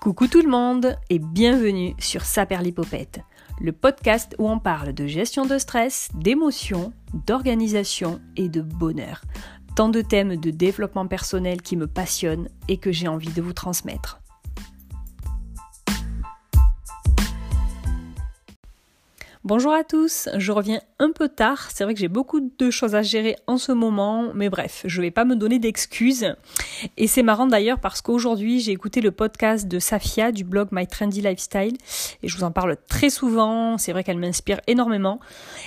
Coucou 0.00 0.28
tout 0.28 0.40
le 0.40 0.48
monde 0.48 0.96
et 1.10 1.18
bienvenue 1.18 1.94
sur 1.98 2.22
Saperlipopette, 2.22 3.20
le 3.60 3.72
podcast 3.72 4.34
où 4.38 4.48
on 4.48 4.58
parle 4.58 4.94
de 4.94 5.06
gestion 5.06 5.44
de 5.44 5.58
stress, 5.58 6.08
d'émotions, 6.14 6.94
d'organisation 7.26 8.18
et 8.34 8.48
de 8.48 8.62
bonheur. 8.62 9.20
Tant 9.76 9.90
de 9.90 10.00
thèmes 10.00 10.36
de 10.36 10.50
développement 10.50 11.06
personnel 11.06 11.60
qui 11.60 11.76
me 11.76 11.86
passionnent 11.86 12.48
et 12.66 12.78
que 12.78 12.92
j'ai 12.92 13.08
envie 13.08 13.32
de 13.34 13.42
vous 13.42 13.52
transmettre. 13.52 14.19
Bonjour 19.50 19.72
à 19.72 19.82
tous, 19.82 20.28
je 20.36 20.52
reviens 20.52 20.80
un 21.00 21.10
peu 21.10 21.28
tard, 21.28 21.72
c'est 21.74 21.82
vrai 21.82 21.94
que 21.94 21.98
j'ai 21.98 22.06
beaucoup 22.06 22.38
de 22.38 22.70
choses 22.70 22.94
à 22.94 23.02
gérer 23.02 23.34
en 23.48 23.58
ce 23.58 23.72
moment, 23.72 24.26
mais 24.32 24.48
bref, 24.48 24.82
je 24.84 25.02
vais 25.02 25.10
pas 25.10 25.24
me 25.24 25.34
donner 25.34 25.58
d'excuses. 25.58 26.36
Et 26.96 27.08
c'est 27.08 27.24
marrant 27.24 27.48
d'ailleurs 27.48 27.80
parce 27.80 28.00
qu'aujourd'hui 28.00 28.60
j'ai 28.60 28.70
écouté 28.70 29.00
le 29.00 29.10
podcast 29.10 29.66
de 29.66 29.80
Safia 29.80 30.30
du 30.30 30.44
blog 30.44 30.68
My 30.70 30.86
Trendy 30.86 31.20
Lifestyle 31.20 31.76
et 32.22 32.28
je 32.28 32.36
vous 32.36 32.44
en 32.44 32.52
parle 32.52 32.76
très 32.88 33.10
souvent, 33.10 33.76
c'est 33.76 33.90
vrai 33.90 34.04
qu'elle 34.04 34.18
m'inspire 34.18 34.60
énormément. 34.68 35.18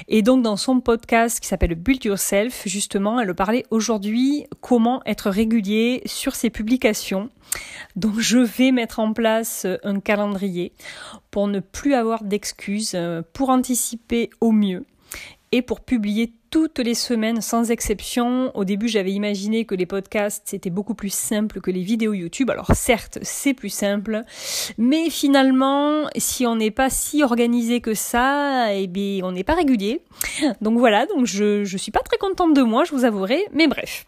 Et 0.08 0.22
donc 0.22 0.44
dans 0.44 0.56
son 0.56 0.80
podcast 0.80 1.42
qui 1.42 1.50
s'appelle 1.50 1.76
Build 1.76 2.06
Yourself, 2.06 2.64
justement, 2.66 3.20
elle 3.20 3.36
parlait 3.36 3.66
aujourd'hui 3.70 4.45
comment 4.62 5.02
être 5.06 5.30
régulier 5.30 6.04
sur 6.06 6.36
ses 6.36 6.50
publications. 6.50 7.30
Donc 7.96 8.20
je 8.20 8.40
vais 8.40 8.72
mettre 8.72 9.00
en 9.00 9.14
place 9.14 9.68
un 9.84 10.00
calendrier 10.00 10.74
pour 11.32 11.48
ne 11.48 11.60
plus 11.60 11.94
avoir 11.94 12.24
d'excuses, 12.24 12.98
pour 13.34 13.50
anticiper 13.50 14.30
au 14.42 14.52
mieux 14.52 14.86
et 15.52 15.62
pour 15.62 15.82
publier 15.82 16.34
toutes 16.50 16.80
les 16.80 16.96
semaines 16.96 17.42
sans 17.42 17.70
exception. 17.70 18.52
Au 18.56 18.64
début, 18.64 18.88
j'avais 18.88 19.12
imaginé 19.12 19.66
que 19.66 19.76
les 19.76 19.86
podcasts 19.86 20.44
c'était 20.46 20.72
beaucoup 20.72 20.96
plus 20.96 21.14
simple 21.14 21.62
que 21.62 21.70
les 21.70 21.84
vidéos 21.84 22.14
YouTube. 22.14 22.50
Alors 22.50 22.72
certes, 22.76 23.20
c'est 23.22 23.54
plus 23.54 23.70
simple, 23.70 24.23
mais 24.80 25.12
finalement, 25.12 26.08
si 26.16 26.45
on 26.45 26.56
n'est 26.56 26.72
pas 26.72 26.89
si 26.89 27.23
organisé 27.23 27.82
que 27.82 27.94
ça, 27.94 28.73
eh 28.73 28.88
bien, 28.88 29.23
on 29.23 29.32
n'est 29.32 29.44
pas 29.44 29.54
régulier. 29.54 30.02
Donc 30.62 30.78
voilà, 30.80 31.06
donc 31.06 31.26
je 31.26 31.64
je 31.64 31.78
suis 31.78 31.92
pas 31.92 32.02
très 32.02 32.17
contente 32.17 32.56
de 32.56 32.64
moi, 32.64 32.84
je 32.84 32.92
vous 32.92 33.06
avouerai, 33.06 33.45
mais 33.54 33.67
bref. 33.67 34.06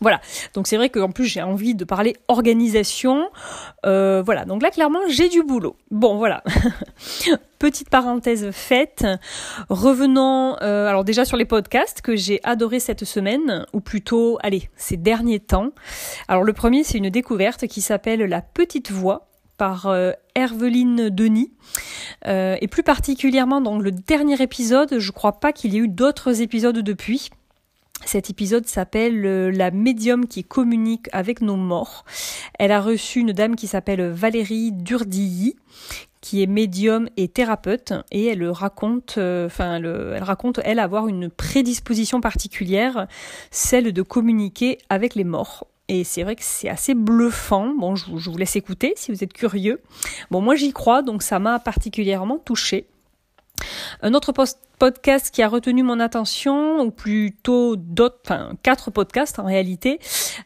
Voilà, 0.00 0.20
donc 0.54 0.66
c'est 0.66 0.76
vrai 0.76 0.90
qu'en 0.90 1.10
plus 1.10 1.24
j'ai 1.24 1.42
envie 1.42 1.74
de 1.74 1.84
parler 1.84 2.16
organisation. 2.28 3.28
Euh, 3.84 4.22
voilà, 4.24 4.44
donc 4.44 4.62
là 4.62 4.70
clairement 4.70 5.00
j'ai 5.08 5.28
du 5.28 5.42
boulot. 5.42 5.76
Bon 5.90 6.16
voilà, 6.16 6.42
petite 7.58 7.88
parenthèse 7.88 8.50
faite. 8.50 9.06
Revenons 9.68 10.56
euh, 10.62 10.86
alors 10.86 11.04
déjà 11.04 11.24
sur 11.24 11.36
les 11.36 11.44
podcasts 11.44 12.02
que 12.02 12.16
j'ai 12.16 12.40
adoré 12.44 12.80
cette 12.80 13.04
semaine, 13.04 13.66
ou 13.72 13.80
plutôt, 13.80 14.38
allez, 14.42 14.68
ces 14.76 14.96
derniers 14.96 15.40
temps. 15.40 15.70
Alors 16.28 16.44
le 16.44 16.52
premier 16.52 16.84
c'est 16.84 16.98
une 16.98 17.10
découverte 17.10 17.66
qui 17.66 17.80
s'appelle 17.80 18.20
La 18.20 18.42
Petite 18.42 18.90
Voix 18.90 19.28
par 19.56 19.86
euh, 19.86 20.12
Herveline 20.34 21.08
Denis. 21.08 21.52
et 22.26 22.68
plus 22.68 22.82
particulièrement 22.82 23.62
dans 23.62 23.78
le 23.78 23.90
dernier 23.90 24.42
épisode, 24.42 24.98
je 24.98 25.12
crois 25.12 25.40
pas 25.40 25.52
qu'il 25.52 25.72
y 25.72 25.76
ait 25.76 25.80
eu 25.80 25.88
d'autres 25.88 26.42
épisodes 26.42 26.78
depuis. 26.78 27.30
Cet 28.04 28.30
épisode 28.30 28.66
s'appelle 28.66 29.24
euh, 29.24 29.50
La 29.50 29.70
médium 29.70 30.26
qui 30.26 30.44
communique 30.44 31.08
avec 31.12 31.40
nos 31.40 31.56
morts. 31.56 32.04
Elle 32.58 32.72
a 32.72 32.80
reçu 32.80 33.20
une 33.20 33.32
dame 33.32 33.56
qui 33.56 33.66
s'appelle 33.66 34.10
Valérie 34.10 34.72
Durdilly, 34.72 35.56
qui 36.20 36.42
est 36.42 36.46
médium 36.46 37.08
et 37.16 37.28
thérapeute, 37.28 37.94
et 38.10 38.26
elle 38.26 38.46
raconte, 38.48 39.14
euh, 39.18 39.46
enfin, 39.46 39.76
elle 39.76 40.22
raconte 40.22 40.60
elle 40.64 40.78
avoir 40.78 41.08
une 41.08 41.30
prédisposition 41.30 42.20
particulière, 42.20 43.06
celle 43.50 43.92
de 43.92 44.02
communiquer 44.02 44.78
avec 44.88 45.14
les 45.14 45.24
morts. 45.24 45.66
Et 45.88 46.02
c'est 46.04 46.24
vrai 46.24 46.34
que 46.34 46.42
c'est 46.42 46.68
assez 46.68 46.94
bluffant. 46.94 47.72
Bon, 47.78 47.94
je 47.94 48.30
vous 48.30 48.36
laisse 48.36 48.56
écouter 48.56 48.92
si 48.96 49.12
vous 49.12 49.22
êtes 49.22 49.32
curieux. 49.32 49.80
Bon, 50.30 50.40
moi 50.40 50.56
j'y 50.56 50.72
crois, 50.72 51.02
donc 51.02 51.22
ça 51.22 51.38
m'a 51.38 51.60
particulièrement 51.60 52.38
touchée. 52.38 52.88
Un 54.02 54.14
autre 54.14 54.32
post 54.32 54.58
podcast 54.78 55.30
qui 55.34 55.42
a 55.42 55.48
retenu 55.48 55.82
mon 55.82 56.00
attention, 56.00 56.80
ou 56.80 56.90
plutôt 56.90 57.76
quatre 58.62 58.90
podcasts 58.90 59.38
en 59.38 59.44
réalité, 59.44 59.98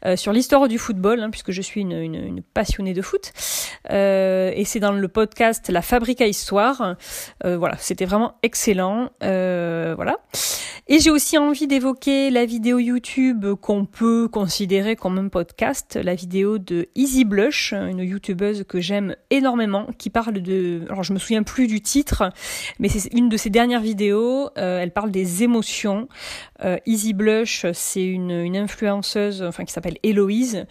euh, 0.04 0.16
sur 0.16 0.32
l'histoire 0.32 0.68
du 0.68 0.78
football, 0.78 1.20
hein, 1.20 1.30
puisque 1.30 1.50
je 1.50 1.62
suis 1.62 1.80
une, 1.80 2.42
passionnée 2.54 2.94
de 2.94 3.02
foot. 3.02 3.32
Euh, 3.90 4.52
et 4.54 4.64
c'est 4.64 4.80
dans 4.80 4.92
le 4.92 5.08
podcast 5.08 5.68
La 5.68 5.82
Fabrique 5.82 6.20
à 6.20 6.26
Histoire. 6.26 6.96
Euh, 7.44 7.56
voilà, 7.56 7.76
c'était 7.78 8.04
vraiment 8.04 8.34
excellent. 8.42 9.10
Voilà. 9.20 10.18
Et 10.88 10.98
j'ai 10.98 11.10
aussi 11.10 11.38
envie 11.38 11.68
d'évoquer 11.68 12.30
la 12.30 12.44
vidéo 12.44 12.80
YouTube 12.80 13.46
qu'on 13.60 13.84
peut 13.84 14.26
considérer 14.26 14.96
comme 14.96 15.18
un 15.18 15.28
podcast, 15.28 15.96
la 16.02 16.16
vidéo 16.16 16.58
de 16.58 16.88
Easy 16.96 17.24
Blush, 17.24 17.72
une 17.72 18.00
youtubeuse 18.00 18.64
que 18.66 18.80
j'aime 18.80 19.14
énormément, 19.30 19.86
qui 19.98 20.10
parle 20.10 20.40
de, 20.40 20.82
alors 20.90 21.04
je 21.04 21.12
me 21.12 21.20
souviens 21.20 21.44
plus 21.44 21.68
du 21.68 21.80
titre, 21.80 22.32
mais 22.80 22.88
c'est 22.88 23.12
une 23.12 23.28
de 23.28 23.36
ses 23.36 23.50
dernières 23.50 23.82
vidéos 23.82 24.19
euh, 24.20 24.80
elle 24.80 24.92
parle 24.92 25.10
des 25.10 25.42
émotions. 25.42 26.08
Euh, 26.64 26.76
Easy 26.86 27.12
Blush, 27.12 27.66
c'est 27.72 28.04
une, 28.04 28.56
influenceuse, 28.56 29.42
enfin 29.42 29.64
qui 29.64 29.72
s'appelle 29.72 29.96
Héloïse, 30.02 30.66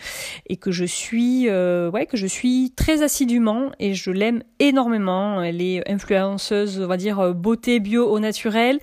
et 0.48 0.58
que 0.58 0.72
je 0.72 0.86
suis, 0.86 1.50
euh, 1.50 1.92
que 2.06 2.18
je 2.18 2.28
suis 2.28 2.72
très 2.76 3.02
assidûment 3.04 3.72
et 3.80 3.94
je 3.94 4.12
l'aime 4.12 4.44
énormément. 4.60 5.42
Elle 5.42 5.62
est 5.62 5.90
influenceuse, 5.90 6.82
on 6.82 6.88
va 6.88 6.98
dire 6.98 7.34
beauté 7.34 7.80
bio 7.80 8.08
au 8.10 8.20
naturel 8.20 8.80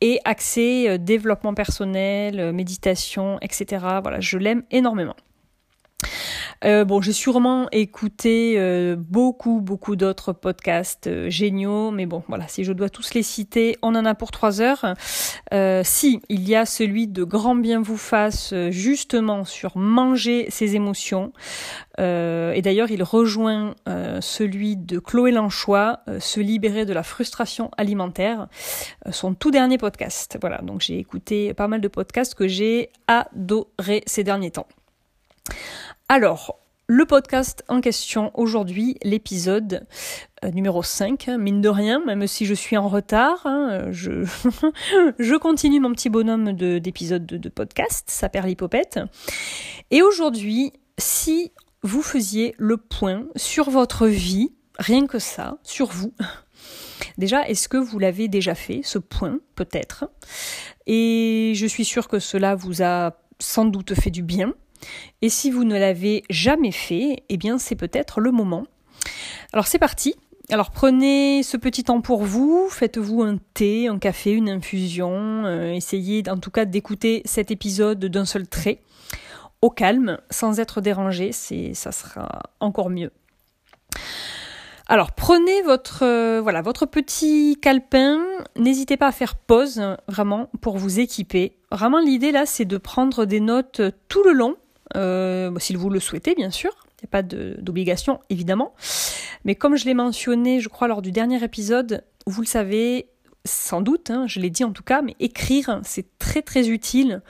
et 0.00 0.20
axée 0.24 0.98
développement 0.98 1.54
personnel, 1.54 2.52
méditation, 2.52 3.38
etc. 3.40 3.84
Voilà, 4.02 4.20
je 4.20 4.38
l'aime 4.38 4.62
énormément. 4.70 5.16
Euh, 6.64 6.84
bon, 6.84 7.00
j'ai 7.00 7.12
sûrement 7.12 7.68
écouté 7.70 8.54
euh, 8.56 8.96
beaucoup, 8.98 9.60
beaucoup 9.60 9.96
d'autres 9.96 10.32
podcasts 10.32 11.06
euh, 11.06 11.28
géniaux, 11.28 11.90
mais 11.90 12.06
bon, 12.06 12.22
voilà, 12.28 12.48
si 12.48 12.64
je 12.64 12.72
dois 12.72 12.88
tous 12.88 13.14
les 13.14 13.22
citer, 13.22 13.76
on 13.82 13.94
en 13.94 14.04
a 14.04 14.14
pour 14.14 14.30
trois 14.30 14.60
heures. 14.60 14.94
si, 15.84 16.20
il 16.28 16.48
y 16.48 16.54
a 16.54 16.66
celui 16.66 17.08
de 17.08 17.24
Grand 17.24 17.56
Bien 17.56 17.80
vous 17.80 17.96
fasse, 17.96 18.54
justement 18.70 19.44
sur 19.44 19.76
manger 19.76 20.46
ses 20.50 20.76
émotions. 20.76 21.32
et 21.98 22.60
d'ailleurs, 22.62 22.90
il 22.90 23.02
rejoint 23.02 23.74
celui 24.20 24.76
de 24.76 24.98
Chloé 24.98 25.32
Lanchois, 25.32 26.00
se 26.18 26.40
libérer 26.40 26.84
de 26.84 26.92
la 26.92 27.02
frustration 27.02 27.70
alimentaire, 27.76 28.48
son 29.10 29.34
tout 29.34 29.50
dernier 29.50 29.78
podcast. 29.78 30.38
Voilà, 30.40 30.58
donc 30.58 30.80
j'ai 30.80 30.98
écouté 30.98 31.54
pas 31.54 31.68
mal 31.68 31.80
de 31.80 31.88
podcasts 31.88 32.34
que 32.34 32.48
j'ai 32.48 32.90
adoré 33.06 34.02
ces 34.06 34.24
derniers 34.24 34.50
temps. 34.50 34.68
Alors, 36.08 36.60
le 36.88 37.04
podcast 37.04 37.64
en 37.66 37.80
question 37.80 38.30
aujourd'hui, 38.34 38.96
l'épisode 39.02 39.88
euh, 40.44 40.50
numéro 40.52 40.84
5, 40.84 41.28
hein, 41.28 41.36
mine 41.36 41.60
de 41.60 41.68
rien, 41.68 42.00
même 42.04 42.28
si 42.28 42.46
je 42.46 42.54
suis 42.54 42.76
en 42.76 42.88
retard, 42.88 43.44
hein, 43.44 43.90
je, 43.90 45.36
continue 45.38 45.80
mon 45.80 45.90
petit 45.90 46.10
bonhomme 46.10 46.52
d'épisode 46.52 47.26
de, 47.26 47.38
de, 47.38 47.48
podcast, 47.48 48.08
ça 48.08 48.28
perd 48.28 48.46
l'hypopète. 48.46 49.00
Et 49.90 50.00
aujourd'hui, 50.02 50.72
si 50.96 51.50
vous 51.82 52.02
faisiez 52.02 52.54
le 52.56 52.76
point 52.76 53.24
sur 53.34 53.68
votre 53.68 54.06
vie, 54.06 54.52
rien 54.78 55.08
que 55.08 55.18
ça, 55.18 55.58
sur 55.64 55.88
vous, 55.88 56.14
déjà, 57.18 57.48
est-ce 57.48 57.68
que 57.68 57.78
vous 57.78 57.98
l'avez 57.98 58.28
déjà 58.28 58.54
fait, 58.54 58.82
ce 58.84 58.98
point, 58.98 59.40
peut-être? 59.56 60.04
Et 60.86 61.52
je 61.56 61.66
suis 61.66 61.84
sûre 61.84 62.06
que 62.06 62.20
cela 62.20 62.54
vous 62.54 62.80
a 62.84 63.16
sans 63.40 63.64
doute 63.64 63.94
fait 63.94 64.10
du 64.10 64.22
bien 64.22 64.54
et 65.22 65.28
si 65.28 65.50
vous 65.50 65.64
ne 65.64 65.78
l'avez 65.78 66.22
jamais 66.30 66.72
fait, 66.72 67.24
eh 67.28 67.36
bien 67.36 67.58
c'est 67.58 67.76
peut-être 67.76 68.20
le 68.20 68.30
moment. 68.32 68.64
Alors 69.52 69.66
c'est 69.66 69.78
parti. 69.78 70.14
Alors 70.48 70.70
prenez 70.70 71.42
ce 71.42 71.56
petit 71.56 71.82
temps 71.82 72.00
pour 72.00 72.22
vous, 72.22 72.68
faites-vous 72.70 73.22
un 73.22 73.38
thé, 73.54 73.88
un 73.88 73.98
café, 73.98 74.30
une 74.30 74.48
infusion, 74.48 75.44
euh, 75.44 75.72
essayez 75.72 76.22
en 76.28 76.38
tout 76.38 76.52
cas 76.52 76.64
d'écouter 76.64 77.22
cet 77.24 77.50
épisode 77.50 78.04
d'un 78.04 78.24
seul 78.24 78.46
trait, 78.46 78.80
au 79.60 79.70
calme, 79.70 80.18
sans 80.30 80.60
être 80.60 80.80
dérangé, 80.80 81.32
c'est 81.32 81.74
ça 81.74 81.90
sera 81.90 82.42
encore 82.60 82.90
mieux. 82.90 83.10
Alors 84.86 85.10
prenez 85.10 85.62
votre 85.62 86.04
euh, 86.04 86.40
voilà 86.40 86.62
votre 86.62 86.86
petit 86.86 87.58
calepin, 87.60 88.20
n'hésitez 88.56 88.96
pas 88.96 89.08
à 89.08 89.12
faire 89.12 89.34
pause 89.34 89.82
vraiment 90.06 90.48
pour 90.60 90.78
vous 90.78 91.00
équiper. 91.00 91.56
Vraiment 91.72 91.98
l'idée 91.98 92.30
là 92.30 92.46
c'est 92.46 92.64
de 92.64 92.76
prendre 92.78 93.24
des 93.24 93.40
notes 93.40 93.80
tout 94.06 94.22
le 94.22 94.32
long 94.32 94.54
euh, 94.96 95.56
s'il 95.58 95.76
vous 95.76 95.90
le 95.90 96.00
souhaitez, 96.00 96.34
bien 96.34 96.50
sûr. 96.50 96.70
Il 96.98 97.04
n'y 97.04 97.08
a 97.08 97.10
pas 97.10 97.22
d'obligation, 97.22 98.20
évidemment. 98.30 98.74
Mais 99.44 99.54
comme 99.54 99.76
je 99.76 99.84
l'ai 99.84 99.94
mentionné, 99.94 100.60
je 100.60 100.68
crois, 100.68 100.88
lors 100.88 101.02
du 101.02 101.12
dernier 101.12 101.42
épisode, 101.44 102.04
vous 102.26 102.40
le 102.40 102.46
savez 102.46 103.10
sans 103.44 103.80
doute, 103.80 104.10
hein, 104.10 104.26
je 104.26 104.40
l'ai 104.40 104.50
dit 104.50 104.64
en 104.64 104.72
tout 104.72 104.82
cas, 104.82 105.02
mais 105.02 105.14
écrire, 105.20 105.80
c'est 105.84 106.18
très 106.18 106.42
très 106.42 106.68
utile, 106.68 107.22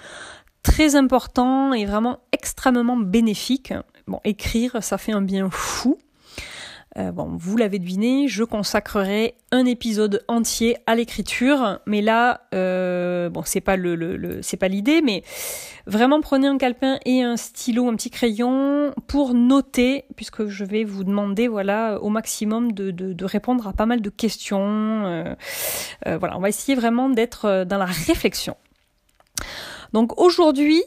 très 0.63 0.97
important 0.97 1.75
et 1.75 1.85
vraiment 1.85 2.21
extrêmement 2.33 2.97
bénéfique. 2.97 3.75
Bon, 4.07 4.21
écrire, 4.25 4.83
ça 4.83 4.99
fait 4.99 5.13
un 5.13 5.21
bien 5.21 5.51
fou. 5.51 5.99
Euh, 6.99 7.13
bon, 7.13 7.37
vous 7.37 7.59
l'avez 7.59 7.79
deviné, 7.79 8.27
je 8.27 8.43
consacrerai 8.43 9.35
un 9.51 9.67
épisode 9.67 10.25
entier 10.29 10.79
à 10.87 10.95
l'écriture, 10.95 11.79
mais 11.85 12.01
là, 12.01 12.47
euh, 12.55 13.29
bon, 13.29 13.43
c'est 13.45 13.61
pas 13.61 13.77
le, 13.77 14.41
c'est 14.41 14.57
pas 14.57 14.69
l'idée, 14.69 15.03
mais 15.03 15.23
vraiment 15.87 16.23
prenez 16.23 16.47
un 16.47 16.57
calepin 16.57 16.99
et 17.05 17.23
un 17.23 17.37
stylo, 17.37 17.89
un 17.89 17.97
petit 17.97 18.09
crayon 18.09 18.95
pour 19.09 19.35
noter, 19.35 20.07
puisque 20.17 20.47
je 20.47 20.65
vais 20.65 20.85
vous 20.85 21.05
demander, 21.05 21.49
voilà, 21.49 22.01
au 22.01 22.09
maximum 22.09 22.73
de, 22.73 23.25
répondre 23.25 23.67
à 23.67 23.75
pas 23.75 23.87
mal 23.87 24.01
de 24.01 24.11
questions. 24.11 25.05
Euh, 25.05 25.35
voilà, 26.19 26.39
on 26.39 26.41
va 26.41 26.49
essayer 26.49 26.77
vraiment 26.77 27.11
d'être 27.11 27.65
dans 27.65 27.79
la 27.79 27.85
réflexion. 27.85 28.57
Donc 29.93 30.19
aujourd'hui, 30.19 30.83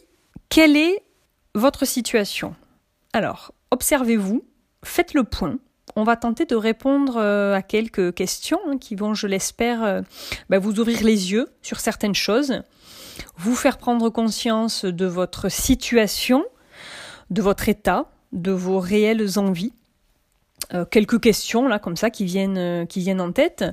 quelle 0.50 0.76
est 0.76 1.04
votre 1.54 1.86
situation? 1.86 2.56
Alors, 3.14 3.54
observez-vous, 3.70 4.44
faites 4.84 5.14
le 5.14 5.24
point 5.24 5.60
on 5.96 6.04
va 6.04 6.16
tenter 6.16 6.46
de 6.46 6.56
répondre 6.56 7.18
euh, 7.18 7.54
à 7.54 7.62
quelques 7.62 8.14
questions 8.14 8.60
hein, 8.68 8.78
qui 8.78 8.96
vont, 8.96 9.14
je 9.14 9.28
l'espère, 9.28 9.84
euh, 9.84 10.02
bah, 10.50 10.60
vous 10.60 10.80
ouvrir 10.80 11.04
les 11.04 11.32
yeux 11.32 11.48
sur 11.62 11.80
certaines 11.80 12.16
choses, 12.16 12.62
vous 13.38 13.56
faire 13.56 13.78
prendre 13.78 14.10
conscience 14.10 14.86
de 14.86 15.06
votre 15.06 15.50
situation, 15.50 16.46
de 17.30 17.42
votre 17.42 17.70
état, 17.70 18.12
de 18.32 18.52
vos 18.52 18.80
réelles 18.80 19.40
envies. 19.40 19.74
Euh, 20.74 20.86
quelques 20.86 21.20
questions 21.20 21.68
là 21.68 21.80
comme 21.80 21.96
ça 21.96 22.10
qui 22.10 22.26
viennent 22.26 23.22
en 23.22 23.32
tête. 23.32 23.66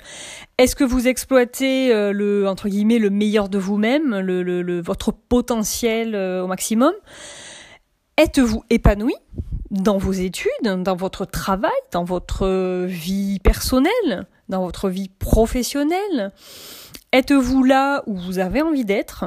Est-ce 0.57 0.77
que 0.77 0.85
vous 0.85 1.09
exploitez 1.09 1.91
le 1.91 3.09
meilleur 3.11 3.49
de 3.49 3.59
vous-même, 3.59 4.81
votre 4.81 5.13
potentiel 5.13 6.17
au 6.17 6.47
maximum? 6.47 6.93
Êtes-vous 8.17 8.65
épanoui? 8.71 9.15
Dans 9.71 9.99
vos 9.99 10.13
études, 10.13 10.51
dans 10.63 10.97
votre 10.97 11.25
travail, 11.25 11.71
dans 11.93 12.05
votre 12.05 12.87
vie 12.87 13.39
personnelle, 13.41 14.27
dans 14.49 14.65
votre 14.65 14.89
vie 14.89 15.09
professionnelle. 15.09 16.33
Êtes-vous 17.13 17.65
là 17.65 18.03
où 18.07 18.17
vous 18.17 18.39
avez 18.39 18.63
envie 18.63 18.85
d'être? 18.85 19.25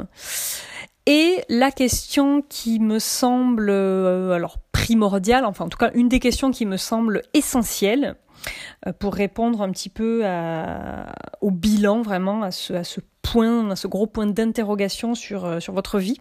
Et 1.06 1.44
la 1.50 1.72
question 1.72 2.44
qui 2.48 2.80
me 2.80 3.00
semble 3.00 3.70
euh, 3.70 4.32
alors 4.32 4.58
primordiale, 4.72 5.46
enfin 5.46 5.66
en 5.66 5.70
tout 5.70 5.78
cas 5.78 5.92
une 5.96 6.08
des 6.08 6.20
questions 6.20 6.52
qui 6.52 6.66
me 6.66 6.78
semble 6.78 7.24
essentielle 7.34 8.16
euh, 8.86 8.94
pour 8.94 9.16
répondre 9.16 9.62
un 9.62 9.72
petit 9.72 9.90
peu 9.90 10.24
au 11.42 11.52
bilan 11.52 12.02
vraiment 12.02 12.44
à 12.44 12.52
ce, 12.52 12.74
à 12.74 12.84
ce 12.84 13.00
point, 13.22 13.72
à 13.72 13.76
ce 13.76 13.88
gros 13.88 14.08
point 14.08 14.28
d'interrogation 14.28 15.16
sur, 15.16 15.46
euh, 15.46 15.60
sur 15.60 15.74
votre 15.74 16.00
vie, 16.00 16.20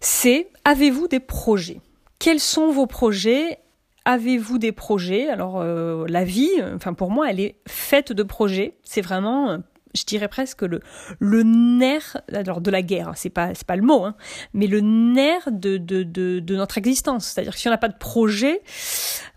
c'est 0.00 0.48
avez-vous 0.64 1.08
des 1.08 1.20
projets? 1.20 1.80
Quels 2.22 2.38
sont 2.38 2.70
vos 2.70 2.86
projets? 2.86 3.58
Avez-vous 4.04 4.58
des 4.58 4.70
projets? 4.70 5.28
Alors 5.28 5.60
euh, 5.60 6.06
la 6.08 6.24
vie, 6.24 6.52
enfin 6.72 6.94
pour 6.94 7.10
moi, 7.10 7.28
elle 7.28 7.40
est 7.40 7.56
faite 7.66 8.12
de 8.12 8.22
projets. 8.22 8.76
C'est 8.84 9.00
vraiment 9.00 9.58
je 9.94 10.04
dirais 10.04 10.28
presque 10.28 10.62
le, 10.62 10.80
le 11.18 11.42
nerf 11.42 12.16
alors 12.32 12.60
de 12.60 12.70
la 12.70 12.80
guerre, 12.82 13.12
c'est 13.16 13.28
pas 13.28 13.54
c'est 13.54 13.66
pas 13.66 13.74
le 13.74 13.82
mot, 13.82 14.04
hein, 14.04 14.14
mais 14.54 14.68
le 14.68 14.80
nerf 14.80 15.48
de, 15.50 15.76
de, 15.76 16.04
de, 16.04 16.56
notre 16.56 16.78
existence. 16.78 17.26
C'est-à-dire 17.26 17.54
que 17.54 17.58
si 17.58 17.66
on 17.66 17.72
n'a 17.72 17.78
pas 17.78 17.88
de 17.88 17.98
projet, 17.98 18.62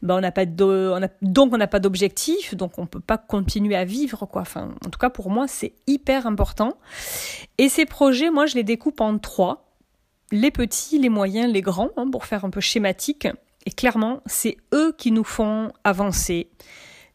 ben 0.04 0.18
on 0.18 0.22
n'a 0.22 0.32
pas 0.32 0.46
de, 0.46 0.64
on 0.64 1.04
a, 1.04 1.08
donc 1.24 1.54
on 1.54 1.58
n'a 1.58 1.68
pas 1.68 1.80
d'objectif, 1.80 2.56
donc 2.56 2.78
on 2.78 2.86
peut 2.86 3.00
pas 3.00 3.18
continuer 3.18 3.76
à 3.76 3.84
vivre 3.84 4.28
quoi. 4.28 4.44
Enfin, 4.44 4.70
en 4.86 4.90
tout 4.90 5.00
cas 5.00 5.10
pour 5.10 5.32
moi 5.32 5.48
c'est 5.48 5.74
hyper 5.88 6.28
important. 6.28 6.78
Et 7.58 7.68
ces 7.68 7.86
projets, 7.86 8.30
moi 8.30 8.46
je 8.46 8.56
les 8.56 8.64
découpe 8.64 9.02
en 9.02 9.18
trois 9.18 9.65
les 10.32 10.52
petits, 10.52 11.00
les 11.00 11.10
moyens, 11.10 11.52
les 11.52 11.62
grands, 11.62 11.92
hein, 11.98 12.10
pour 12.10 12.26
faire 12.26 12.46
un 12.46 12.50
peu 12.50 12.62
schématique. 12.62 13.28
Et 13.66 13.72
clairement, 13.72 14.22
c'est 14.26 14.58
eux 14.74 14.94
qui 14.98 15.12
nous 15.12 15.24
font 15.24 15.72
avancer. 15.84 16.50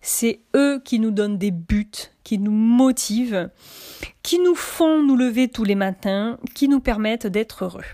C'est 0.01 0.41
eux 0.57 0.81
qui 0.85 0.99
nous 0.99 1.11
donnent 1.11 1.39
des 1.39 1.51
buts, 1.51 1.91
qui 2.25 2.39
nous 2.39 2.53
motivent, 2.53 3.51
qui 4.23 4.39
nous 4.39 4.55
font 4.55 5.03
nous 5.03 5.17
lever 5.17 5.49
tous 5.49 5.65
les 5.65 5.75
matins, 5.75 6.39
qui 6.55 6.69
nous 6.69 6.81
permettent 6.81 7.27
d'être 7.27 7.65
heureux. 7.65 7.85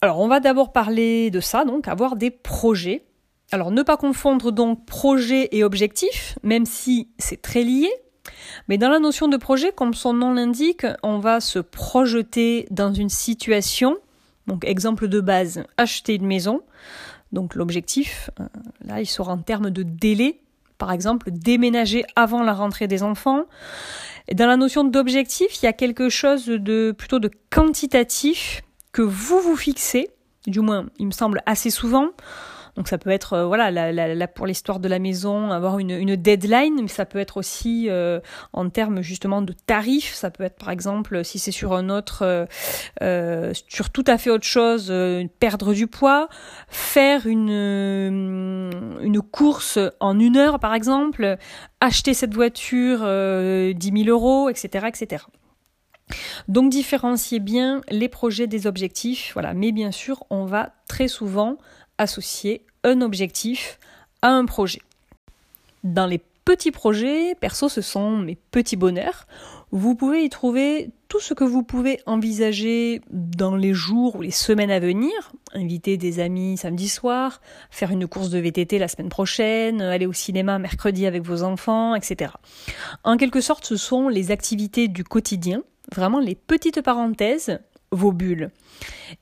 Alors, 0.00 0.20
on 0.20 0.28
va 0.28 0.40
d'abord 0.40 0.72
parler 0.72 1.30
de 1.30 1.40
ça, 1.40 1.64
donc 1.64 1.88
avoir 1.88 2.16
des 2.16 2.30
projets. 2.30 3.04
Alors, 3.50 3.70
ne 3.70 3.82
pas 3.82 3.96
confondre 3.96 4.50
donc 4.50 4.86
projet 4.86 5.48
et 5.52 5.64
objectif, 5.64 6.38
même 6.42 6.66
si 6.66 7.08
c'est 7.18 7.42
très 7.42 7.62
lié, 7.62 7.90
mais 8.68 8.78
dans 8.78 8.88
la 8.88 8.98
notion 8.98 9.28
de 9.28 9.36
projet, 9.36 9.72
comme 9.72 9.94
son 9.94 10.12
nom 10.12 10.32
l'indique, 10.32 10.86
on 11.02 11.18
va 11.18 11.40
se 11.40 11.58
projeter 11.58 12.66
dans 12.70 12.92
une 12.92 13.08
situation. 13.08 13.96
Donc 14.46 14.64
exemple 14.64 15.08
de 15.08 15.20
base, 15.20 15.64
acheter 15.76 16.14
une 16.14 16.26
maison. 16.26 16.62
Donc 17.32 17.54
l'objectif, 17.54 18.30
euh, 18.40 18.44
là, 18.84 19.00
il 19.00 19.06
sera 19.06 19.32
en 19.32 19.38
termes 19.38 19.70
de 19.70 19.82
délai. 19.82 20.40
Par 20.78 20.92
exemple, 20.92 21.30
déménager 21.30 22.04
avant 22.16 22.42
la 22.42 22.52
rentrée 22.52 22.88
des 22.88 23.02
enfants. 23.02 23.44
Dans 24.32 24.46
la 24.46 24.56
notion 24.56 24.84
d'objectif, 24.84 25.62
il 25.62 25.66
y 25.66 25.68
a 25.68 25.72
quelque 25.72 26.08
chose 26.08 26.46
de 26.46 26.92
plutôt 26.96 27.18
de 27.18 27.30
quantitatif 27.50 28.62
que 28.92 29.02
vous 29.02 29.40
vous 29.40 29.56
fixez, 29.56 30.10
du 30.46 30.60
moins 30.60 30.86
il 30.98 31.06
me 31.06 31.12
semble 31.12 31.42
assez 31.46 31.70
souvent. 31.70 32.08
Donc 32.76 32.88
ça 32.88 32.96
peut 32.96 33.10
être, 33.10 33.34
euh, 33.34 33.46
voilà, 33.46 34.26
pour 34.28 34.46
l'histoire 34.46 34.80
de 34.80 34.88
la 34.88 34.98
maison, 34.98 35.50
avoir 35.50 35.78
une, 35.78 35.90
une, 35.90 36.16
deadline, 36.16 36.80
mais 36.80 36.88
ça 36.88 37.04
peut 37.04 37.18
être 37.18 37.36
aussi 37.36 37.86
euh, 37.90 38.18
en 38.54 38.70
termes 38.70 39.02
justement 39.02 39.42
de 39.42 39.52
tarifs. 39.52 40.14
Ça 40.14 40.30
peut 40.30 40.44
être 40.44 40.56
par 40.56 40.70
exemple, 40.70 41.22
si 41.22 41.38
c'est 41.38 41.50
sur 41.50 41.74
un 41.74 41.90
autre, 41.90 42.46
euh, 43.02 43.52
sur 43.68 43.90
tout 43.90 44.04
à 44.06 44.16
fait 44.16 44.30
autre 44.30 44.46
chose, 44.46 44.92
perdre 45.38 45.74
du 45.74 45.86
poids, 45.86 46.28
faire 46.68 47.26
une, 47.26 47.50
une 49.02 49.20
course 49.20 49.78
en 50.00 50.18
une 50.18 50.38
heure 50.38 50.58
par 50.58 50.74
exemple, 50.74 51.36
acheter 51.80 52.14
cette 52.14 52.32
voiture 52.32 53.00
10 53.00 53.74
000 54.04 54.08
euros, 54.08 54.48
etc., 54.48 54.86
etc. 54.88 55.24
Donc 56.48 56.70
différencier 56.70 57.38
bien 57.38 57.80
les 57.88 58.08
projets 58.08 58.46
des 58.46 58.66
objectifs, 58.66 59.30
voilà. 59.34 59.54
Mais 59.54 59.72
bien 59.72 59.92
sûr, 59.92 60.24
on 60.30 60.44
va 60.44 60.72
très 60.88 61.08
souvent 61.08 61.58
associer 62.02 62.64
un 62.84 63.00
objectif 63.00 63.78
à 64.22 64.28
un 64.28 64.44
projet. 64.44 64.82
Dans 65.84 66.06
les 66.06 66.20
petits 66.44 66.70
projets, 66.70 67.34
perso, 67.34 67.68
ce 67.68 67.80
sont 67.80 68.18
mes 68.18 68.36
petits 68.36 68.76
bonheurs. 68.76 69.26
Vous 69.70 69.94
pouvez 69.94 70.24
y 70.24 70.28
trouver 70.28 70.90
tout 71.08 71.20
ce 71.20 71.34
que 71.34 71.44
vous 71.44 71.62
pouvez 71.62 72.00
envisager 72.06 73.00
dans 73.10 73.56
les 73.56 73.72
jours 73.72 74.16
ou 74.16 74.22
les 74.22 74.30
semaines 74.30 74.70
à 74.70 74.80
venir. 74.80 75.12
Inviter 75.54 75.96
des 75.96 76.20
amis 76.20 76.56
samedi 76.56 76.88
soir, 76.88 77.40
faire 77.70 77.90
une 77.90 78.06
course 78.06 78.30
de 78.30 78.38
VTT 78.38 78.78
la 78.78 78.88
semaine 78.88 79.08
prochaine, 79.08 79.80
aller 79.80 80.06
au 80.06 80.12
cinéma 80.12 80.58
mercredi 80.58 81.06
avec 81.06 81.22
vos 81.22 81.42
enfants, 81.42 81.94
etc. 81.94 82.32
En 83.04 83.16
quelque 83.16 83.40
sorte, 83.40 83.64
ce 83.64 83.76
sont 83.76 84.08
les 84.08 84.30
activités 84.30 84.88
du 84.88 85.04
quotidien, 85.04 85.62
vraiment 85.94 86.20
les 86.20 86.34
petites 86.34 86.82
parenthèses 86.82 87.60
vos 87.92 88.10
bulles. 88.10 88.50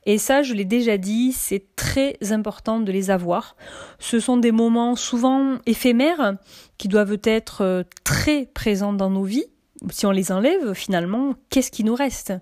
Et 0.05 0.17
ça, 0.17 0.41
je 0.41 0.53
l'ai 0.53 0.65
déjà 0.65 0.97
dit, 0.97 1.31
c'est 1.33 1.75
très 1.75 2.17
important 2.31 2.79
de 2.79 2.91
les 2.91 3.11
avoir. 3.11 3.55
Ce 3.99 4.19
sont 4.19 4.37
des 4.37 4.51
moments 4.51 4.95
souvent 4.95 5.57
éphémères 5.65 6.37
qui 6.77 6.87
doivent 6.87 7.19
être 7.23 7.61
euh, 7.61 7.83
très 8.03 8.47
présents 8.47 8.93
dans 8.93 9.09
nos 9.09 9.23
vies. 9.23 9.45
Si 9.91 10.05
on 10.05 10.11
les 10.11 10.31
enlève, 10.31 10.73
finalement, 10.73 11.35
qu'est-ce 11.49 11.71
qui 11.71 11.83
nous 11.83 11.95
reste? 11.95 12.33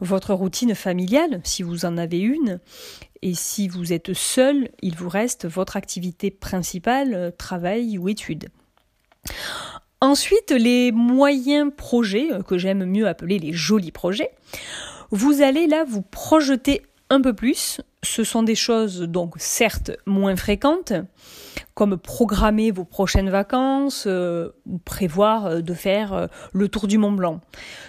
Votre 0.00 0.34
routine 0.34 0.74
familiale, 0.74 1.40
si 1.44 1.62
vous 1.62 1.84
en 1.84 1.96
avez 1.96 2.18
une, 2.18 2.60
et 3.22 3.34
si 3.34 3.68
vous 3.68 3.92
êtes 3.92 4.14
seul, 4.14 4.68
il 4.82 4.96
vous 4.96 5.08
reste 5.08 5.46
votre 5.46 5.76
activité 5.76 6.30
principale, 6.30 7.14
euh, 7.14 7.30
travail 7.30 7.98
ou 7.98 8.08
études. 8.08 8.48
Ensuite, 10.00 10.50
les 10.50 10.90
moyens 10.90 11.70
projets, 11.76 12.32
euh, 12.32 12.42
que 12.42 12.58
j'aime 12.58 12.84
mieux 12.84 13.06
appeler 13.06 13.38
les 13.38 13.52
jolis 13.52 13.92
projets, 13.92 14.32
vous 15.12 15.42
allez 15.42 15.66
là 15.66 15.84
vous 15.86 16.02
projeter 16.02 16.82
un 17.10 17.20
peu 17.20 17.34
plus. 17.34 17.80
Ce 18.02 18.24
sont 18.24 18.42
des 18.42 18.54
choses 18.54 19.02
donc 19.02 19.34
certes 19.36 19.92
moins 20.06 20.34
fréquentes, 20.34 20.94
comme 21.74 21.98
programmer 21.98 22.70
vos 22.70 22.84
prochaines 22.84 23.28
vacances, 23.28 24.04
euh, 24.06 24.50
prévoir 24.84 25.46
euh, 25.46 25.60
de 25.60 25.74
faire 25.74 26.12
euh, 26.14 26.26
le 26.52 26.68
tour 26.68 26.88
du 26.88 26.96
Mont 26.96 27.12
Blanc. 27.12 27.40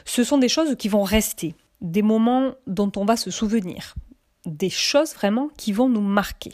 Ce 0.04 0.24
sont 0.24 0.38
des 0.38 0.50
choses 0.50 0.76
qui 0.76 0.90
vont 0.90 1.04
rester, 1.04 1.56
des 1.82 2.02
moments 2.02 2.52
dont 2.68 2.92
on 2.98 3.06
va 3.06 3.16
se 3.16 3.32
souvenir, 3.32 3.96
des 4.46 4.70
choses 4.70 5.14
vraiment 5.14 5.50
qui 5.58 5.72
vont 5.72 5.88
nous 5.88 6.02
marquer. 6.02 6.52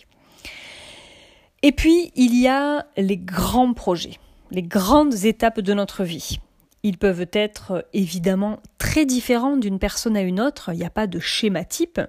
Et 1.63 1.71
puis, 1.71 2.11
il 2.15 2.39
y 2.39 2.47
a 2.47 2.85
les 2.95 3.17
grands 3.17 3.73
projets, 3.73 4.19
les 4.51 4.63
grandes 4.63 5.25
étapes 5.25 5.59
de 5.59 5.73
notre 5.73 6.03
vie. 6.03 6.39
Ils 6.83 6.97
peuvent 6.97 7.27
être 7.33 7.71
euh, 7.71 7.81
évidemment 7.93 8.59
très 8.77 9.05
différents 9.05 9.57
d'une 9.57 9.79
personne 9.79 10.17
à 10.17 10.21
une 10.21 10.39
autre, 10.39 10.71
il 10.73 10.79
n'y 10.79 10.85
a 10.85 10.89
pas 10.89 11.07
de 11.07 11.19
schéma 11.19 11.63
type. 11.63 11.99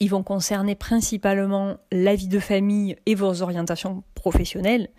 Ils 0.00 0.10
vont 0.10 0.22
concerner 0.22 0.74
principalement 0.74 1.78
la 1.90 2.14
vie 2.14 2.28
de 2.28 2.38
famille 2.38 2.96
et 3.06 3.14
vos 3.14 3.42
orientations 3.42 4.04
professionnelles. 4.14 4.90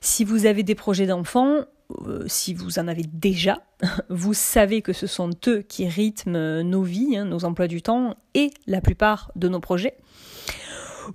Si 0.00 0.24
vous 0.24 0.46
avez 0.46 0.62
des 0.62 0.74
projets 0.74 1.06
d'enfants, 1.06 1.64
euh, 2.06 2.24
si 2.26 2.54
vous 2.54 2.78
en 2.78 2.88
avez 2.88 3.04
déjà, 3.12 3.62
vous 4.08 4.34
savez 4.34 4.82
que 4.82 4.92
ce 4.92 5.06
sont 5.06 5.30
eux 5.46 5.62
qui 5.62 5.88
rythment 5.88 6.62
nos 6.62 6.82
vies, 6.82 7.16
hein, 7.16 7.26
nos 7.26 7.44
emplois 7.44 7.68
du 7.68 7.82
temps 7.82 8.16
et 8.34 8.50
la 8.66 8.80
plupart 8.80 9.30
de 9.36 9.48
nos 9.48 9.60
projets. 9.60 9.96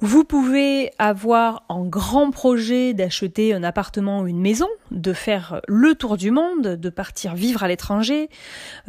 Vous 0.01 0.25
pouvez 0.25 0.91
avoir 0.99 1.63
en 1.69 1.85
grand 1.85 2.31
projet 2.31 2.93
d'acheter 2.93 3.53
un 3.53 3.63
appartement 3.63 4.21
ou 4.21 4.27
une 4.27 4.41
maison, 4.41 4.67
de 4.91 5.13
faire 5.13 5.61
le 5.67 5.95
tour 5.95 6.17
du 6.17 6.31
monde, 6.31 6.75
de 6.75 6.89
partir 6.89 7.35
vivre 7.35 7.63
à 7.63 7.67
l'étranger, 7.67 8.29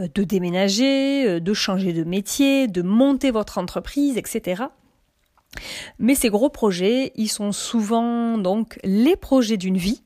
euh, 0.01 0.09
de 0.15 0.25
déménager, 0.25 1.29
euh, 1.29 1.41
de 1.41 1.55
changer 1.55 1.93
de 1.93 2.03
métier, 2.03 2.67
de 2.67 2.83
monter 2.83 3.31
votre 3.31 3.59
entreprise, 3.59 4.17
etc. 4.17 4.65
Mais 5.99 6.15
ces 6.15 6.29
gros 6.29 6.51
projets, 6.51 7.13
ils 7.15 7.29
sont 7.29 7.53
souvent 7.53 8.37
donc 8.37 8.79
les 8.83 9.17
projets 9.17 9.57
d'une 9.57 9.79
vie 9.79 10.03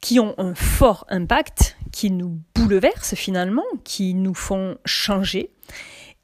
qui 0.00 0.20
ont 0.20 0.34
un 0.38 0.54
fort 0.54 1.04
impact, 1.08 1.76
qui 1.90 2.10
nous 2.10 2.38
bouleversent 2.54 3.14
finalement, 3.14 3.64
qui 3.82 4.14
nous 4.14 4.34
font 4.34 4.76
changer 4.84 5.50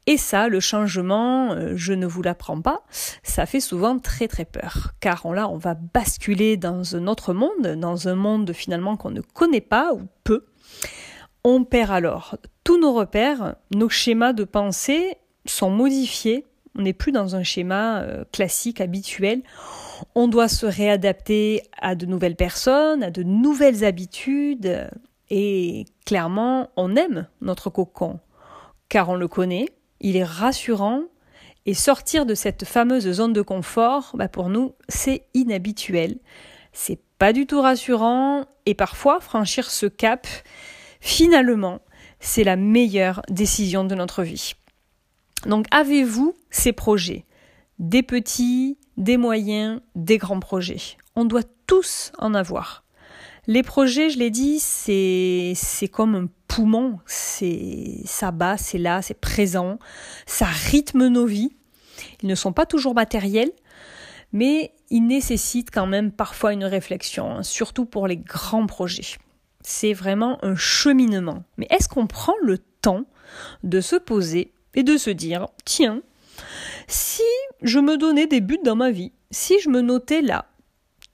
et 0.05 0.17
ça, 0.17 0.49
le 0.49 0.59
changement, 0.59 1.53
euh, 1.53 1.73
je 1.75 1.93
ne 1.93 2.05
vous 2.05 2.21
l'apprends 2.21 2.61
pas, 2.61 2.83
ça 3.21 3.45
fait 3.45 3.61
souvent 3.61 3.99
très 3.99 4.27
très 4.27 4.45
peur. 4.45 4.91
Car 4.99 5.31
là, 5.31 5.47
on 5.47 5.57
va 5.57 5.75
basculer 5.75 6.57
dans 6.57 6.95
un 6.95 7.07
autre 7.07 7.33
monde, 7.33 7.75
dans 7.77 8.07
un 8.09 8.15
monde 8.15 8.51
finalement 8.51 8.97
qu'on 8.97 9.11
ne 9.11 9.21
connaît 9.21 9.61
pas 9.61 9.93
ou 9.93 10.01
peu. 10.23 10.45
On 11.45 11.63
perd 11.63 11.91
alors 11.91 12.37
tous 12.63 12.79
nos 12.79 12.93
repères, 12.93 13.55
nos 13.73 13.89
schémas 13.89 14.33
de 14.33 14.43
pensée 14.43 15.17
sont 15.45 15.69
modifiés. 15.69 16.45
On 16.77 16.81
n'est 16.81 16.93
plus 16.93 17.11
dans 17.11 17.35
un 17.35 17.43
schéma 17.43 18.01
euh, 18.01 18.25
classique, 18.31 18.81
habituel. 18.81 19.41
On 20.15 20.27
doit 20.27 20.47
se 20.47 20.65
réadapter 20.65 21.61
à 21.81 21.95
de 21.95 22.05
nouvelles 22.05 22.35
personnes, 22.35 23.03
à 23.03 23.11
de 23.11 23.23
nouvelles 23.23 23.85
habitudes. 23.85 24.89
Et 25.29 25.85
clairement, 26.05 26.69
on 26.75 26.95
aime 26.95 27.27
notre 27.41 27.69
cocon, 27.69 28.19
car 28.89 29.09
on 29.09 29.15
le 29.15 29.27
connaît, 29.27 29.67
il 30.03 30.15
est 30.15 30.23
rassurant 30.23 31.01
et 31.65 31.73
sortir 31.73 32.25
de 32.25 32.35
cette 32.35 32.65
fameuse 32.65 33.09
zone 33.09 33.33
de 33.33 33.41
confort, 33.41 34.11
bah 34.15 34.27
pour 34.27 34.49
nous, 34.49 34.75
c'est 34.89 35.25
inhabituel. 35.33 36.17
C'est 36.73 36.99
pas 37.17 37.33
du 37.33 37.47
tout 37.47 37.61
rassurant 37.61 38.45
et 38.65 38.75
parfois 38.75 39.19
franchir 39.21 39.71
ce 39.71 39.85
cap, 39.85 40.27
finalement, 40.99 41.79
c'est 42.19 42.43
la 42.43 42.57
meilleure 42.57 43.21
décision 43.29 43.85
de 43.85 43.95
notre 43.95 44.23
vie. 44.23 44.53
Donc 45.45 45.65
avez-vous 45.71 46.35
ces 46.51 46.73
projets? 46.73 47.25
Des 47.79 48.03
petits, 48.03 48.77
des 48.97 49.17
moyens, 49.17 49.81
des 49.95 50.17
grands 50.17 50.39
projets? 50.39 50.97
On 51.15 51.25
doit 51.25 51.43
tous 51.65 52.11
en 52.17 52.33
avoir. 52.33 52.82
Les 53.45 53.61
projets, 53.61 54.09
je 54.09 54.19
l'ai 54.19 54.29
dit, 54.29 54.59
c'est 54.59 55.51
c'est 55.55 55.89
comme 55.89 56.15
un 56.15 56.27
poumon, 56.47 56.99
c'est 57.05 58.01
ça 58.05 58.31
bat, 58.31 58.57
c'est 58.57 58.77
là, 58.77 59.01
c'est 59.01 59.19
présent, 59.19 59.79
ça 60.25 60.45
rythme 60.45 61.07
nos 61.07 61.25
vies. 61.25 61.51
Ils 62.21 62.29
ne 62.29 62.35
sont 62.35 62.53
pas 62.53 62.65
toujours 62.65 62.95
matériels, 62.95 63.51
mais 64.31 64.71
ils 64.89 65.05
nécessitent 65.05 65.71
quand 65.71 65.87
même 65.87 66.11
parfois 66.11 66.53
une 66.53 66.63
réflexion, 66.63 67.31
hein, 67.31 67.43
surtout 67.43 67.85
pour 67.85 68.07
les 68.07 68.17
grands 68.17 68.65
projets. 68.65 69.17
C'est 69.61 69.93
vraiment 69.93 70.43
un 70.43 70.55
cheminement. 70.55 71.43
Mais 71.57 71.67
est-ce 71.69 71.89
qu'on 71.89 72.07
prend 72.07 72.35
le 72.41 72.57
temps 72.57 73.05
de 73.63 73.81
se 73.81 73.97
poser 73.97 74.53
et 74.73 74.83
de 74.83 74.95
se 74.95 75.09
dire, 75.09 75.47
tiens, 75.65 76.01
si 76.87 77.23
je 77.61 77.79
me 77.79 77.97
donnais 77.97 78.27
des 78.27 78.41
buts 78.41 78.59
dans 78.63 78.75
ma 78.75 78.91
vie, 78.91 79.11
si 79.31 79.59
je 79.59 79.69
me 79.69 79.81
notais 79.81 80.21
là 80.21 80.45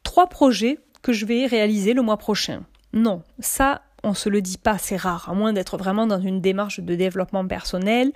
trois 0.04 0.28
projets 0.28 0.80
que 1.02 1.14
je 1.14 1.26
vais 1.26 1.46
réaliser 1.46 1.94
le 1.94 2.02
mois 2.02 2.18
prochain. 2.18 2.64
Non, 2.94 3.22
ça, 3.40 3.82
on 4.04 4.14
se 4.14 4.30
le 4.30 4.42
dit 4.42 4.58
pas, 4.58 4.78
c'est 4.78 4.98
rare, 4.98 5.30
à 5.30 5.34
moins 5.34 5.54
d'être 5.54 5.78
vraiment 5.78 6.08
dans 6.08 6.20
une 6.20 6.42
démarche 6.42 6.80
de 6.80 6.96
développement 6.96 7.46
personnel. 7.48 8.12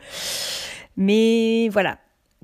Mais 0.98 1.70
voilà, 1.70 1.98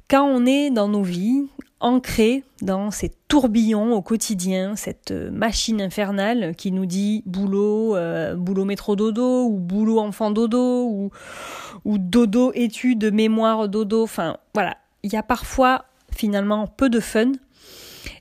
quand 0.10 0.26
on 0.26 0.46
est 0.46 0.70
dans 0.70 0.88
nos 0.88 1.04
vies, 1.04 1.48
ancré 1.80 2.44
dans 2.62 2.92
ces 2.92 3.12
tourbillons 3.28 3.94
au 3.94 4.02
quotidien, 4.02 4.76
cette 4.76 5.12
machine 5.12 5.82
infernale 5.82 6.56
qui 6.56 6.72
nous 6.72 6.86
dit 6.86 7.24
boulot, 7.26 7.96
euh, 7.96 8.36
boulot 8.36 8.66
métro 8.66 8.96
dodo, 8.96 9.46
ou 9.46 9.58
boulot 9.60 10.00
enfant 10.00 10.32
dodo, 10.32 10.88
ou, 10.88 11.12
ou 11.86 11.98
dodo 11.98 12.52
études, 12.54 13.14
mémoire 13.14 13.70
dodo, 13.70 14.04
enfin 14.04 14.38
voilà, 14.54 14.78
il 15.04 15.14
y 15.14 15.16
a 15.16 15.24
parfois 15.24 15.86
finalement 16.12 16.68
peu 16.68 16.90
de 16.90 17.00
fun 17.00 17.32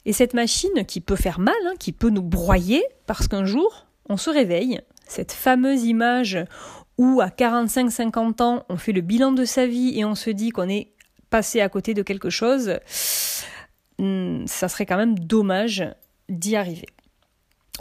et 0.05 0.13
cette 0.13 0.35
machine 0.35 0.85
qui 0.87 1.01
peut 1.01 1.17
faire 1.17 1.39
mal, 1.39 1.55
hein, 1.67 1.75
qui 1.79 1.93
peut 1.93 2.11
nous 2.11 2.23
broyer, 2.23 2.85
parce 3.07 3.29
qu'un 3.29 3.45
jour, 3.45 3.87
on 4.09 4.17
se 4.17 4.31
réveille, 4.31 4.81
cette 5.07 5.33
fameuse 5.33 5.85
image 5.85 6.39
où 6.97 7.21
à 7.21 7.29
45-50 7.29 8.43
ans, 8.43 8.65
on 8.69 8.77
fait 8.77 8.93
le 8.93 9.01
bilan 9.01 9.33
de 9.33 9.45
sa 9.45 9.67
vie 9.67 9.99
et 9.99 10.05
on 10.05 10.15
se 10.15 10.31
dit 10.31 10.51
qu'on 10.51 10.69
est 10.69 10.93
passé 11.31 11.61
à 11.61 11.69
côté 11.69 11.95
de 11.95 12.03
quelque 12.03 12.31
chose, 12.31 12.79
hmm, 13.99 14.47
ça 14.47 14.69
serait 14.69 14.87
quand 14.87 14.97
même 14.97 15.19
dommage 15.19 15.85
d'y 16.29 16.57
arriver. 16.57 16.89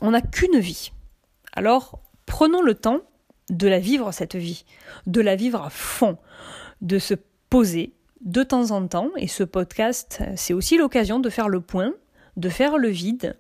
On 0.02 0.12
n'a 0.12 0.22
qu'une 0.22 0.60
vie. 0.60 0.92
Alors, 1.54 2.00
prenons 2.26 2.62
le 2.62 2.76
temps 2.76 3.02
de 3.50 3.68
la 3.68 3.80
vivre, 3.80 4.12
cette 4.12 4.36
vie, 4.36 4.66
de 5.08 5.22
la 5.22 5.36
vivre 5.36 5.64
à 5.64 5.70
fond, 5.70 6.18
de 6.82 7.00
se 7.00 7.16
poser 7.50 7.94
de 8.22 8.44
temps 8.44 8.72
en 8.72 8.88
temps, 8.88 9.10
et 9.18 9.28
ce 9.28 9.44
podcast, 9.44 10.22
c'est 10.36 10.54
aussi 10.54 10.78
l'occasion 10.78 11.20
de 11.20 11.30
faire 11.30 11.50
le 11.50 11.62
point, 11.62 11.94
de 12.36 12.50
faire 12.50 12.78
le 12.78 12.90
vide, 12.90 13.38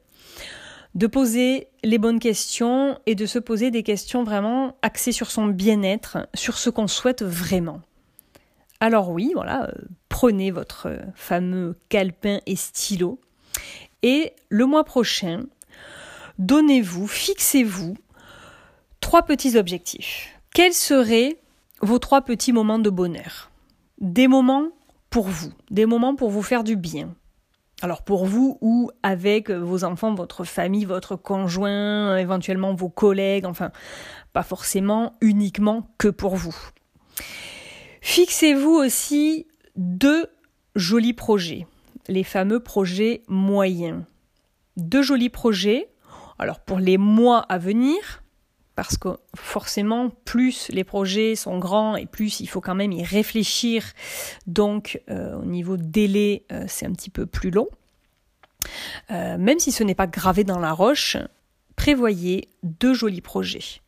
de 0.96 1.08
poser 1.08 1.68
les 1.84 1.98
bonnes 1.98 2.20
questions 2.20 3.00
et 3.06 3.16
de 3.16 3.26
se 3.26 3.40
poser 3.40 3.72
des 3.72 3.84
questions 3.84 4.24
vraiment 4.24 4.76
axées 4.82 5.12
sur 5.12 5.30
son 5.30 5.48
bien-être, 5.48 6.28
sur 6.34 6.58
ce 6.58 6.70
qu'on 6.70 6.88
souhaite 6.88 7.24
vraiment. 7.24 7.82
Alors 8.80 9.10
oui, 9.10 9.32
voilà, 9.34 9.70
euh, 9.70 9.72
prenez 10.10 10.52
votre 10.52 10.90
fameux 11.16 11.76
calepin 11.90 12.40
et 12.46 12.56
stylo 12.56 13.20
et 14.04 14.34
le 14.50 14.66
mois 14.66 14.84
prochain, 14.84 15.44
donnez-vous, 16.38 17.08
fixez-vous 17.08 17.98
trois 19.02 19.24
petits 19.24 19.58
objectifs. 19.58 20.30
Quels 20.54 20.74
seraient 20.74 21.38
vos 21.82 22.00
trois 22.00 22.22
petits 22.22 22.54
moments 22.54 22.80
de 22.80 22.90
bonheur? 22.90 23.52
Des 24.00 24.28
moments 24.28 24.70
pour 25.10 25.28
vous, 25.28 25.52
des 25.72 25.86
moments 25.86 26.16
pour 26.16 26.30
vous 26.30 26.44
faire 26.44 26.64
du 26.64 26.76
bien, 26.76 27.16
alors 27.82 28.04
pour 28.04 28.26
vous 28.26 28.58
ou 28.62 28.92
avec 29.04 29.52
vos 29.52 29.84
enfants, 29.84 30.16
votre 30.16 30.44
famille, 30.44 30.86
votre 30.86 31.16
conjoint, 31.16 32.18
éventuellement 32.18 32.74
vos 32.74 32.90
collègues, 32.90 33.46
enfin 33.46 33.72
pas 34.34 34.44
forcément 34.44 35.14
uniquement 35.22 35.88
que 35.98 36.08
pour 36.08 36.36
vous. 36.36 36.56
Fixez-vous 38.02 38.72
aussi 38.72 39.48
deux 39.76 40.28
jolis 40.76 41.14
projets, 41.14 41.68
les 42.08 42.24
fameux 42.24 42.60
projets 42.60 43.24
moyens. 43.28 44.04
Deux 44.76 45.02
jolis 45.02 45.30
projets, 45.30 45.90
alors 46.40 46.60
pour 46.60 46.80
les 46.80 46.98
mois 46.98 47.40
à 47.50 47.58
venir, 47.58 48.24
parce 48.78 48.96
que 48.96 49.10
forcément, 49.36 50.12
plus 50.24 50.70
les 50.70 50.84
projets 50.84 51.36
sont 51.36 51.58
grands 51.58 51.96
et 51.96 52.06
plus 52.06 52.42
il 52.42 52.46
faut 52.46 52.62
quand 52.62 52.76
même 52.76 52.92
y 52.92 53.04
réfléchir. 53.04 53.84
Donc, 54.46 55.02
euh, 55.10 55.36
au 55.36 55.46
niveau 55.46 55.78
délai, 55.78 56.44
euh, 56.52 56.66
c'est 56.68 56.86
un 56.86 56.92
petit 56.92 57.10
peu 57.10 57.26
plus 57.26 57.50
long. 57.50 57.68
Euh, 59.10 59.40
même 59.40 59.58
si 59.58 59.72
ce 59.72 59.84
n'est 59.84 59.96
pas 59.96 60.06
gravé 60.06 60.44
dans 60.44 60.60
la 60.60 60.74
roche, 60.74 61.18
prévoyez 61.76 62.50
deux 62.62 62.94
jolis 62.94 63.22
projets. 63.22 63.82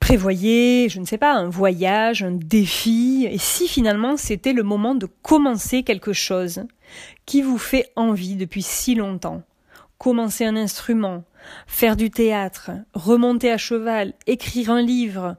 Prévoyez, 0.00 0.88
je 0.88 0.98
ne 0.98 1.04
sais 1.04 1.18
pas, 1.18 1.34
un 1.34 1.48
voyage, 1.48 2.24
un 2.24 2.32
défi, 2.32 3.28
et 3.30 3.38
si 3.38 3.68
finalement 3.68 4.16
c'était 4.16 4.52
le 4.52 4.64
moment 4.64 4.96
de 4.96 5.06
commencer 5.22 5.84
quelque 5.84 6.12
chose 6.12 6.64
qui 7.26 7.42
vous 7.42 7.58
fait 7.58 7.92
envie 7.94 8.34
depuis 8.34 8.62
si 8.62 8.96
longtemps, 8.96 9.44
commencer 9.98 10.44
un 10.44 10.56
instrument, 10.56 11.22
faire 11.66 11.96
du 11.96 12.10
théâtre, 12.10 12.70
remonter 12.94 13.50
à 13.50 13.58
cheval, 13.58 14.14
écrire 14.26 14.70
un 14.70 14.82
livre, 14.82 15.36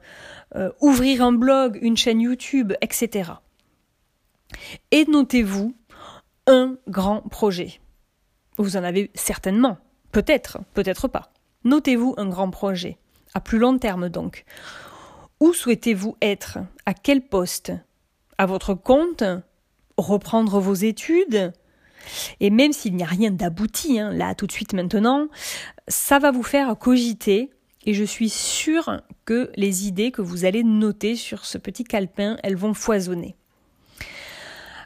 euh, 0.56 0.70
ouvrir 0.80 1.22
un 1.22 1.32
blog, 1.32 1.78
une 1.82 1.96
chaîne 1.96 2.20
YouTube, 2.20 2.72
etc. 2.80 3.32
Et 4.90 5.04
notez-vous 5.06 5.74
un 6.46 6.76
grand 6.88 7.22
projet. 7.22 7.80
Vous 8.56 8.76
en 8.76 8.84
avez 8.84 9.10
certainement, 9.14 9.78
peut-être, 10.12 10.58
peut-être 10.74 11.08
pas. 11.08 11.32
Notez-vous 11.64 12.14
un 12.16 12.28
grand 12.28 12.50
projet, 12.50 12.98
à 13.34 13.40
plus 13.40 13.58
long 13.58 13.78
terme 13.78 14.08
donc. 14.08 14.44
Où 15.40 15.52
souhaitez-vous 15.52 16.16
être? 16.20 16.58
À 16.84 16.94
quel 16.94 17.22
poste? 17.22 17.72
À 18.36 18.46
votre 18.46 18.74
compte? 18.74 19.24
Reprendre 19.96 20.60
vos 20.60 20.74
études? 20.74 21.52
Et 22.40 22.50
même 22.50 22.72
s'il 22.72 22.96
n'y 22.96 23.02
a 23.02 23.06
rien 23.06 23.30
d'abouti, 23.30 23.98
hein, 23.98 24.12
là 24.12 24.34
tout 24.34 24.46
de 24.46 24.52
suite 24.52 24.72
maintenant, 24.72 25.28
ça 25.90 26.18
va 26.18 26.30
vous 26.30 26.42
faire 26.42 26.78
cogiter 26.78 27.50
et 27.84 27.94
je 27.94 28.04
suis 28.04 28.30
sûre 28.30 29.00
que 29.24 29.50
les 29.56 29.86
idées 29.86 30.10
que 30.10 30.22
vous 30.22 30.44
allez 30.44 30.62
noter 30.62 31.16
sur 31.16 31.44
ce 31.44 31.58
petit 31.58 31.84
calepin, 31.84 32.36
elles 32.42 32.56
vont 32.56 32.74
foisonner. 32.74 33.36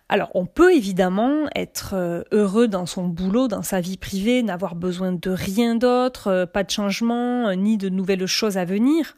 Alors, 0.09 0.31
on 0.35 0.47
peut 0.47 0.75
évidemment 0.75 1.47
être 1.55 1.95
euh, 1.95 2.23
heureux 2.31 2.69
dans 2.69 2.87
son 2.87 3.09
boulot, 3.09 3.49
dans 3.49 3.63
sa 3.63 3.81
vie 3.81 3.97
privée, 3.97 4.43
n'avoir 4.43 4.75
besoin 4.75 5.13
de 5.13 5.31
rien 5.31 5.77
d'autre, 5.77 6.29
euh, 6.29 6.47
pas 6.47 6.63
de 6.63 6.71
changement, 6.71 7.49
euh, 7.49 7.55
ni 7.55 7.79
de 7.79 7.89
nouvelles 7.89 8.27
choses 8.27 8.59
à 8.59 8.67
venir. 8.67 9.17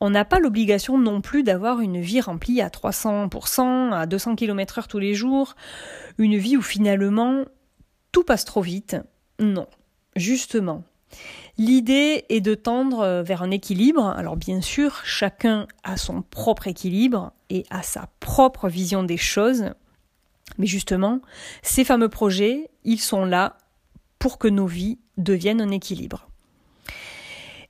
on 0.00 0.10
n'a 0.10 0.24
pas 0.24 0.38
l'obligation 0.38 0.96
non 0.96 1.20
plus 1.20 1.42
d'avoir 1.42 1.80
une 1.80 2.00
vie 2.00 2.20
remplie 2.20 2.62
à 2.62 2.68
300%, 2.68 3.92
à 3.92 4.06
200 4.06 4.36
km/h 4.36 4.86
tous 4.86 5.00
les 5.00 5.14
jours, 5.14 5.56
une 6.18 6.36
vie 6.36 6.56
où 6.56 6.62
finalement 6.62 7.44
tout 8.12 8.22
passe 8.22 8.44
trop 8.44 8.62
vite. 8.62 8.96
Non, 9.40 9.66
justement. 10.16 10.84
L'idée 11.58 12.24
est 12.28 12.40
de 12.40 12.54
tendre 12.54 13.22
vers 13.22 13.42
un 13.42 13.50
équilibre. 13.50 14.06
Alors 14.06 14.36
bien 14.36 14.60
sûr, 14.60 15.00
chacun 15.04 15.66
a 15.82 15.96
son 15.96 16.22
propre 16.22 16.68
équilibre 16.68 17.32
et 17.50 17.64
a 17.70 17.82
sa 17.82 18.08
propre 18.20 18.68
vision 18.68 19.02
des 19.02 19.16
choses. 19.16 19.70
Mais 20.58 20.66
justement, 20.66 21.20
ces 21.62 21.84
fameux 21.84 22.08
projets, 22.08 22.70
ils 22.84 23.00
sont 23.00 23.24
là 23.24 23.56
pour 24.18 24.38
que 24.38 24.48
nos 24.48 24.66
vies 24.66 24.98
deviennent 25.16 25.60
un 25.60 25.70
équilibre. 25.70 26.28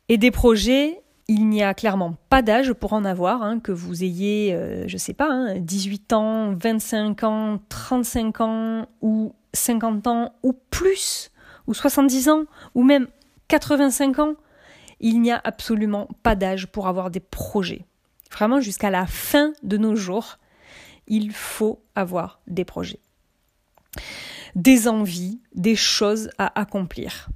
Et 0.09 0.19
des 0.19 0.31
projets, 0.31 1.01
il 1.29 1.49
n'y 1.49 1.63
a 1.63 1.75
clairement 1.75 2.17
pas 2.29 2.43
d'âge 2.43 2.73
pour 2.73 2.93
en 2.93 3.05
avoir, 3.05 3.43
hein, 3.43 3.61
que 3.61 3.71
vous 3.71 4.03
ayez, 4.03 4.53
euh, 4.53 4.89
je 4.89 4.95
ne 4.95 4.99
sais 4.99 5.15
pas, 5.15 5.55
18 5.57 6.13
hein, 6.13 6.17
ans, 6.17 6.55
25 6.61 7.23
ans, 7.23 7.61
35 7.69 8.41
ans, 8.41 8.87
ou 9.01 9.33
50 9.53 10.07
ans, 10.09 10.35
ou 10.43 10.53
plus, 10.71 11.30
ou 11.71 11.75
70 11.75 12.29
ans, 12.29 12.45
ou 12.75 12.83
même 12.83 13.07
85 13.47 14.19
ans. 14.19 14.35
Il 14.99 15.23
n'y 15.23 15.31
a 15.31 15.41
absolument 15.45 16.09
pas 16.25 16.35
d'âge 16.35 16.67
pour 16.67 16.89
avoir 16.89 17.11
des 17.11 17.21
projets. 17.21 17.87
Vraiment, 18.33 18.61
jusqu'à 18.61 18.91
la 18.91 19.07
fin 19.07 19.53
de 19.63 19.77
nos 19.77 19.95
jours, 19.95 20.39
il 21.07 21.33
faut 21.33 21.81
avoir 21.95 22.41
des 22.49 22.65
projets. 22.65 22.99
Des 24.57 24.89
envies, 24.89 25.41
des 25.55 25.77
choses 25.77 26.31
à 26.39 26.61
accomplir. 26.61 27.29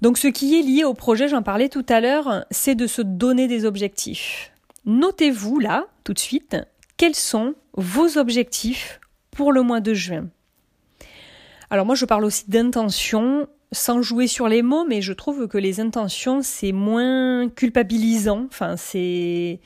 Donc 0.00 0.16
ce 0.16 0.28
qui 0.28 0.58
est 0.58 0.62
lié 0.62 0.84
au 0.84 0.94
projet, 0.94 1.28
j'en 1.28 1.42
parlais 1.42 1.68
tout 1.68 1.86
à 1.90 2.00
l'heure, 2.00 2.46
c'est 2.50 2.74
de 2.74 2.86
se 2.86 3.02
donner 3.02 3.48
des 3.48 3.66
objectifs. 3.66 4.50
Notez-vous 4.86 5.58
là, 5.58 5.86
tout 6.04 6.14
de 6.14 6.18
suite, 6.18 6.56
quels 6.96 7.14
sont 7.14 7.54
vos 7.74 8.16
objectifs 8.16 8.98
pour 9.30 9.52
le 9.52 9.62
mois 9.62 9.80
de 9.80 9.92
juin. 9.92 10.28
Alors 11.70 11.86
moi 11.86 11.94
je 11.94 12.04
parle 12.04 12.24
aussi 12.24 12.48
d'intention, 12.48 13.48
sans 13.72 14.02
jouer 14.02 14.26
sur 14.26 14.48
les 14.48 14.62
mots, 14.62 14.84
mais 14.84 15.02
je 15.02 15.12
trouve 15.12 15.48
que 15.48 15.58
les 15.58 15.80
intentions 15.80 16.42
c'est 16.42 16.72
moins 16.72 17.48
culpabilisant, 17.48 18.46
enfin 18.46 18.76
c'est 18.76 19.60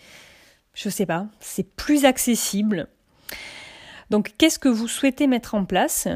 je 0.75 0.89
sais 0.89 1.07
pas, 1.07 1.27
c'est 1.41 1.75
plus 1.75 2.05
accessible. 2.05 2.89
Donc 4.11 4.33
qu'est-ce 4.39 4.59
que 4.59 4.69
vous 4.69 4.89
souhaitez 4.89 5.27
mettre 5.27 5.55
en 5.55 5.65
place? 5.65 6.09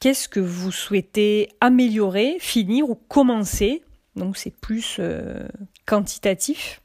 Qu'est-ce 0.00 0.28
que 0.28 0.40
vous 0.40 0.72
souhaitez 0.72 1.48
améliorer, 1.60 2.36
finir 2.40 2.90
ou 2.90 2.94
commencer? 2.94 3.82
Donc 4.16 4.36
c'est 4.36 4.50
plus 4.50 4.96
euh, 4.98 5.46
quantitatif. 5.86 6.82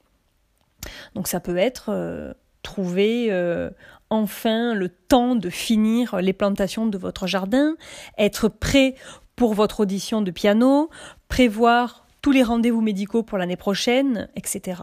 Donc 1.15 1.27
ça 1.27 1.39
peut 1.39 1.57
être 1.57 1.89
euh, 1.89 2.33
trouver 2.61 3.27
euh, 3.31 3.69
enfin 4.09 4.73
le 4.73 4.89
temps 4.89 5.35
de 5.35 5.49
finir 5.49 6.17
les 6.17 6.33
plantations 6.33 6.85
de 6.85 6.97
votre 6.97 7.27
jardin, 7.27 7.75
être 8.17 8.47
prêt 8.47 8.95
pour 9.35 9.53
votre 9.53 9.81
audition 9.81 10.21
de 10.21 10.31
piano, 10.31 10.89
prévoir 11.27 12.05
tous 12.21 12.31
les 12.31 12.43
rendez-vous 12.43 12.81
médicaux 12.81 13.23
pour 13.23 13.37
l'année 13.37 13.57
prochaine, 13.57 14.29
etc. 14.35 14.81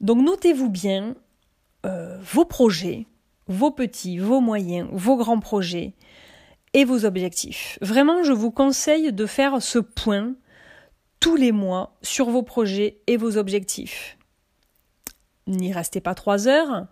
Donc 0.00 0.18
notez-vous 0.18 0.70
bien 0.70 1.14
vos 2.20 2.44
projets, 2.44 3.06
vos 3.46 3.70
petits, 3.70 4.18
vos 4.18 4.40
moyens, 4.40 4.88
vos 4.90 5.16
grands 5.16 5.38
projets, 5.38 5.94
et 6.76 6.84
vos 6.84 7.06
objectifs. 7.06 7.78
Vraiment, 7.80 8.22
je 8.22 8.32
vous 8.32 8.50
conseille 8.50 9.10
de 9.10 9.24
faire 9.24 9.62
ce 9.62 9.78
point 9.78 10.34
tous 11.20 11.34
les 11.34 11.50
mois 11.50 11.96
sur 12.02 12.28
vos 12.28 12.42
projets 12.42 12.98
et 13.06 13.16
vos 13.16 13.38
objectifs. 13.38 14.15
N'y 15.46 15.72
restez 15.72 16.00
pas 16.00 16.14
trois 16.14 16.48
heures, 16.48 16.86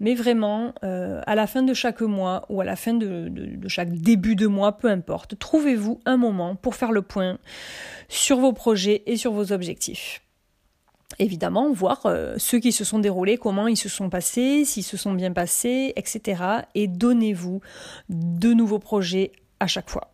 mais 0.00 0.14
vraiment, 0.14 0.74
euh, 0.82 1.20
à 1.26 1.36
la 1.36 1.46
fin 1.46 1.62
de 1.62 1.72
chaque 1.74 2.00
mois 2.00 2.44
ou 2.48 2.60
à 2.60 2.64
la 2.64 2.74
fin 2.74 2.92
de, 2.92 3.30
chaque 3.68 3.92
début 3.92 4.34
de 4.34 4.48
mois, 4.48 4.72
peu 4.72 4.88
importe, 4.88 5.38
trouvez-vous 5.38 6.00
un 6.06 6.16
moment 6.16 6.56
pour 6.56 6.74
faire 6.74 6.90
le 6.90 7.02
point 7.02 7.38
sur 8.08 8.38
vos 8.38 8.52
projets 8.52 9.04
et 9.06 9.16
sur 9.16 9.32
vos 9.32 9.52
objectifs 9.52 10.22
évidemment 11.18 11.72
voir 11.72 12.06
euh, 12.06 12.34
ceux 12.38 12.60
qui 12.60 12.72
se 12.72 12.84
sont 12.84 12.98
déroulés, 13.00 13.36
comment 13.36 13.66
ils 13.66 13.76
se 13.76 13.88
sont 13.88 14.08
passés, 14.10 14.64
s'ils 14.64 14.84
se 14.84 14.96
sont 14.96 15.12
bien 15.12 15.32
passés, 15.32 15.92
etc. 15.96 16.42
Et 16.74 16.86
donnez-vous 16.86 17.60
de 18.08 18.52
nouveaux 18.54 18.78
projets 18.78 19.32
à 19.58 19.66
chaque 19.66 19.90
fois. 19.90 20.12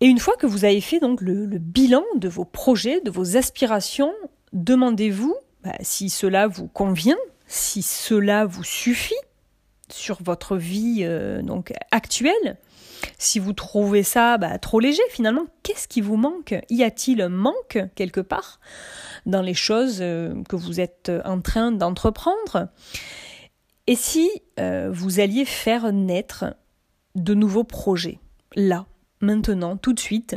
Et 0.00 0.06
une 0.06 0.18
fois 0.18 0.36
que 0.36 0.46
vous 0.46 0.64
avez 0.64 0.80
fait 0.80 0.98
donc 0.98 1.20
le, 1.20 1.46
bilan 1.46 2.02
de 2.16 2.28
vos 2.28 2.44
projets, 2.44 3.00
de 3.02 3.10
vos 3.10 3.36
aspirations, 3.36 4.12
demandez-vous 4.52 5.36
bah, 5.64 5.76
si 5.80 6.10
cela 6.10 6.46
vous 6.46 6.68
convient, 6.68 7.18
si 7.46 7.82
cela 7.82 8.44
vous 8.44 8.64
suffit 8.64 9.14
sur 9.90 10.22
votre 10.22 10.56
vie 10.56 11.00
euh, 11.02 11.42
donc 11.42 11.72
actuelle. 11.90 12.56
Si 13.18 13.38
vous 13.38 13.52
trouvez 13.52 14.02
ça 14.02 14.38
bah, 14.38 14.58
trop 14.58 14.80
léger, 14.80 15.02
finalement, 15.10 15.46
qu'est-ce 15.62 15.88
qui 15.88 16.00
vous 16.00 16.16
manque? 16.16 16.54
Y 16.70 16.82
a-t-il 16.84 17.20
un 17.20 17.28
manque 17.28 17.78
quelque 17.94 18.20
part 18.20 18.60
dans 19.26 19.42
les 19.42 19.54
choses 19.54 19.98
euh, 20.00 20.42
que 20.48 20.56
vous 20.56 20.80
êtes 20.80 21.10
en 21.24 21.40
train 21.40 21.72
d'entreprendre? 21.72 22.68
Et 23.86 23.96
si 23.96 24.30
euh, 24.60 24.90
vous 24.92 25.20
alliez 25.20 25.44
faire 25.44 25.92
naître 25.92 26.56
de 27.14 27.34
nouveaux 27.34 27.64
projets, 27.64 28.20
là, 28.54 28.86
maintenant, 29.20 29.76
tout 29.76 29.92
de 29.92 30.00
suite, 30.00 30.36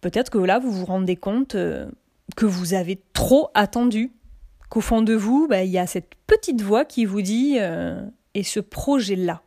peut-être 0.00 0.30
que 0.30 0.38
là, 0.38 0.58
vous 0.58 0.70
vous 0.70 0.84
rendez 0.84 1.16
compte 1.16 1.54
euh, 1.54 1.90
que 2.36 2.46
vous 2.46 2.74
avez 2.74 3.02
trop 3.12 3.50
attendu, 3.54 4.12
qu'au 4.68 4.80
fond 4.80 5.02
de 5.02 5.14
vous, 5.14 5.46
bah, 5.48 5.62
il 5.62 5.70
y 5.70 5.78
a 5.78 5.86
cette 5.86 6.14
petite 6.26 6.62
voix 6.62 6.84
qui 6.84 7.04
vous 7.04 7.22
dit 7.22 7.58
Et 8.34 8.42
ce 8.42 8.60
projet-là, 8.60 9.42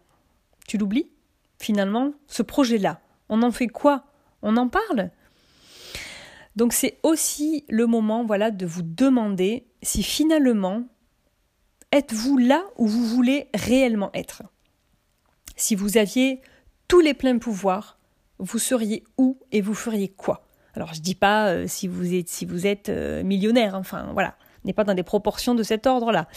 tu 0.68 0.78
l'oublies 0.78 1.12
finalement, 1.60 2.14
ce 2.28 2.44
projet-là. 2.44 3.02
On 3.30 3.42
en 3.42 3.52
fait 3.52 3.68
quoi? 3.68 4.06
On 4.42 4.58
en 4.58 4.68
parle? 4.68 5.12
Donc 6.56 6.74
c'est 6.74 6.98
aussi 7.04 7.66
le 7.70 7.86
moment 7.86 8.26
voilà, 8.26 8.52
de 8.52 8.66
vous 8.66 8.82
demander 8.82 9.68
si 9.84 10.02
finalement, 10.02 10.84
êtes-vous 11.92 12.38
là 12.38 12.64
où 12.78 12.88
vous 12.88 13.06
voulez 13.06 13.48
réellement 13.54 14.10
être? 14.14 14.44
Si 15.56 15.76
vous 15.76 15.98
aviez 15.98 16.42
tous 16.88 17.00
les 17.00 17.14
pleins 17.14 17.38
pouvoirs, 17.38 18.00
vous 18.40 18.60
seriez 18.60 19.04
où 19.18 19.40
et 19.52 19.62
vous 19.62 19.74
feriez 19.74 20.10
quoi? 20.10 20.47
Alors 20.78 20.94
je 20.94 21.02
dis 21.02 21.16
pas 21.16 21.48
euh, 21.48 21.66
si 21.68 21.88
vous 21.88 22.68
êtes 22.68 22.90
euh, 22.90 23.24
millionnaire, 23.24 23.74
enfin 23.74 24.12
voilà, 24.14 24.36
n'est 24.64 24.74
pas 24.74 24.84
dans 24.84 24.94
des 24.94 25.02
proportions 25.02 25.56
de 25.56 25.64
cet 25.64 25.88
ordre-là. 25.88 26.28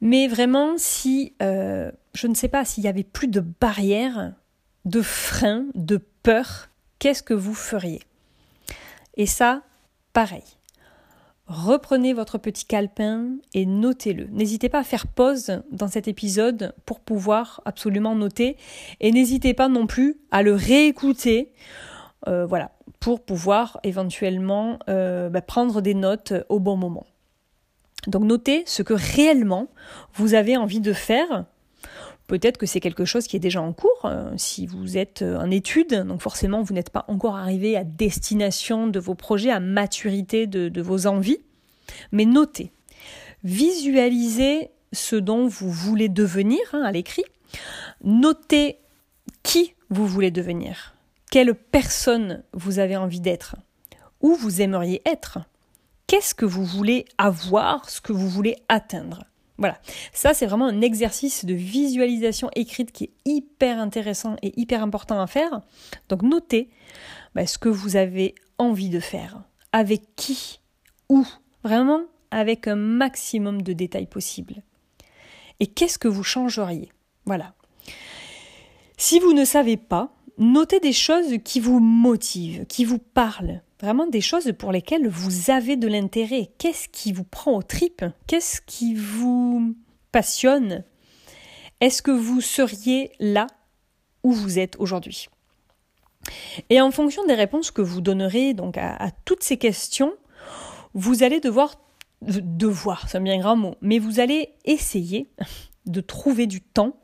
Mais 0.00 0.26
vraiment, 0.26 0.72
si, 0.76 1.34
euh, 1.40 1.92
je 2.14 2.26
ne 2.26 2.34
sais 2.34 2.48
pas, 2.48 2.64
s'il 2.64 2.82
y 2.82 2.88
avait 2.88 3.04
plus 3.04 3.28
de 3.28 3.38
barrières, 3.38 4.32
de 4.86 5.00
freins, 5.02 5.66
de 5.76 6.00
peur, 6.24 6.68
qu'est-ce 6.98 7.22
que 7.22 7.32
vous 7.32 7.54
feriez? 7.54 8.02
Et 9.16 9.26
ça, 9.26 9.62
pareil. 10.12 10.42
Reprenez 11.46 12.12
votre 12.12 12.38
petit 12.38 12.64
calepin 12.64 13.36
et 13.52 13.66
notez-le. 13.66 14.26
N'hésitez 14.32 14.68
pas 14.68 14.80
à 14.80 14.84
faire 14.84 15.06
pause 15.06 15.62
dans 15.70 15.88
cet 15.88 16.08
épisode 16.08 16.74
pour 16.86 16.98
pouvoir 16.98 17.60
absolument 17.66 18.16
noter 18.16 18.56
et 18.98 19.12
n'hésitez 19.12 19.54
pas 19.54 19.68
non 19.68 19.86
plus 19.86 20.16
à 20.32 20.42
le 20.42 20.54
réécouter. 20.54 21.52
Voilà, 22.26 22.70
pour 23.04 23.20
pouvoir 23.20 23.78
éventuellement 23.82 24.78
euh, 24.88 25.28
bah, 25.28 25.42
prendre 25.42 25.82
des 25.82 25.92
notes 25.92 26.32
au 26.48 26.58
bon 26.58 26.74
moment. 26.74 27.04
Donc 28.06 28.24
notez 28.24 28.62
ce 28.64 28.82
que 28.82 28.94
réellement 28.94 29.68
vous 30.14 30.32
avez 30.32 30.56
envie 30.56 30.80
de 30.80 30.94
faire. 30.94 31.44
Peut-être 32.28 32.56
que 32.56 32.64
c'est 32.64 32.80
quelque 32.80 33.04
chose 33.04 33.26
qui 33.26 33.36
est 33.36 33.40
déjà 33.40 33.60
en 33.60 33.74
cours, 33.74 34.06
euh, 34.06 34.32
si 34.38 34.66
vous 34.66 34.96
êtes 34.96 35.20
euh, 35.20 35.36
en 35.36 35.50
étude, 35.50 35.92
donc 35.92 36.22
forcément 36.22 36.62
vous 36.62 36.72
n'êtes 36.72 36.88
pas 36.88 37.04
encore 37.08 37.36
arrivé 37.36 37.76
à 37.76 37.84
destination 37.84 38.86
de 38.86 38.98
vos 38.98 39.14
projets, 39.14 39.50
à 39.50 39.60
maturité 39.60 40.46
de, 40.46 40.80
vos 40.80 41.06
envies. 41.06 41.42
Mais 42.10 42.24
notez, 42.24 42.72
visualisez 43.42 44.70
ce 44.94 45.16
dont 45.16 45.46
vous 45.46 45.70
voulez 45.70 46.08
devenir 46.08 46.60
hein, 46.72 46.80
à 46.82 46.90
l'écrit. 46.90 47.24
Notez 48.02 48.78
qui 49.42 49.74
vous 49.90 50.06
voulez 50.06 50.30
devenir, 50.30 50.93
quelle 51.34 51.56
personne 51.56 52.44
vous 52.52 52.78
avez 52.78 52.96
envie 52.96 53.18
d'être, 53.18 53.56
où 54.20 54.36
vous 54.36 54.62
aimeriez 54.62 55.02
être 55.04 55.40
qu'est-ce 56.06 56.32
que 56.32 56.44
vous 56.44 56.64
voulez 56.64 57.06
avoir, 57.18 57.90
ce 57.90 58.00
que 58.00 58.12
vous 58.12 58.28
voulez 58.28 58.54
atteindre. 58.68 59.24
Voilà, 59.58 59.80
ça 60.12 60.32
c'est 60.32 60.46
vraiment 60.46 60.68
un 60.68 60.80
exercice 60.80 61.44
de 61.44 61.54
visualisation 61.54 62.50
écrite 62.54 62.92
qui 62.92 63.04
est 63.04 63.12
hyper 63.24 63.80
intéressant 63.80 64.36
et 64.42 64.52
hyper 64.56 64.80
important 64.80 65.20
à 65.20 65.26
faire. 65.26 65.62
Donc 66.08 66.22
notez 66.22 66.70
bah, 67.34 67.48
ce 67.48 67.58
que 67.58 67.68
vous 67.68 67.96
avez 67.96 68.36
envie 68.58 68.88
de 68.88 69.00
faire, 69.00 69.42
avec 69.72 70.14
qui, 70.14 70.60
où, 71.08 71.26
vraiment 71.64 72.02
avec 72.30 72.68
un 72.68 72.76
maximum 72.76 73.60
de 73.62 73.72
détails 73.72 74.06
possibles. 74.06 74.62
Et 75.58 75.66
qu'est-ce 75.66 75.98
que 75.98 76.06
vous 76.06 76.22
changeriez? 76.22 76.92
Voilà. 77.24 77.54
Si 78.96 79.18
vous 79.18 79.32
ne 79.32 79.44
savez 79.44 79.76
pas, 79.76 80.14
notez 80.38 80.80
des 80.80 80.92
choses 80.92 81.38
qui 81.44 81.60
vous 81.60 81.80
motivent, 81.80 82.66
qui 82.66 82.84
vous 82.84 82.98
parlent, 82.98 83.62
vraiment 83.80 84.06
des 84.06 84.20
choses 84.20 84.52
pour 84.58 84.72
lesquelles 84.72 85.08
vous 85.08 85.50
avez 85.50 85.76
de 85.76 85.88
l'intérêt. 85.88 86.50
Qu'est-ce 86.58 86.88
qui 86.88 87.12
vous 87.12 87.24
prend 87.24 87.52
aux 87.52 87.62
tripes 87.62 88.04
Qu'est-ce 88.26 88.60
qui 88.60 88.94
vous 88.94 89.74
passionne? 90.12 90.84
Est-ce 91.80 92.02
que 92.02 92.10
vous 92.10 92.40
seriez 92.40 93.12
là 93.20 93.46
où 94.22 94.32
vous 94.32 94.58
êtes 94.58 94.76
aujourd'hui? 94.78 95.28
Et 96.70 96.80
en 96.80 96.90
fonction 96.90 97.26
des 97.26 97.34
réponses 97.34 97.70
que 97.70 97.82
vous 97.82 98.00
donnerez 98.00 98.54
donc 98.54 98.78
à, 98.78 99.10
toutes 99.24 99.42
ces 99.42 99.58
questions, 99.58 100.14
vous 100.94 101.22
allez 101.22 101.40
devoir 101.40 101.74
devoir, 102.22 103.06
c'est 103.06 103.18
un 103.18 103.20
bien 103.20 103.38
grand 103.38 103.56
mot, 103.56 103.74
mais 103.82 103.98
vous 103.98 104.18
allez 104.18 104.54
essayer 104.64 105.28
de 105.84 106.00
trouver 106.00 106.46
du 106.46 106.62
temps 106.62 106.96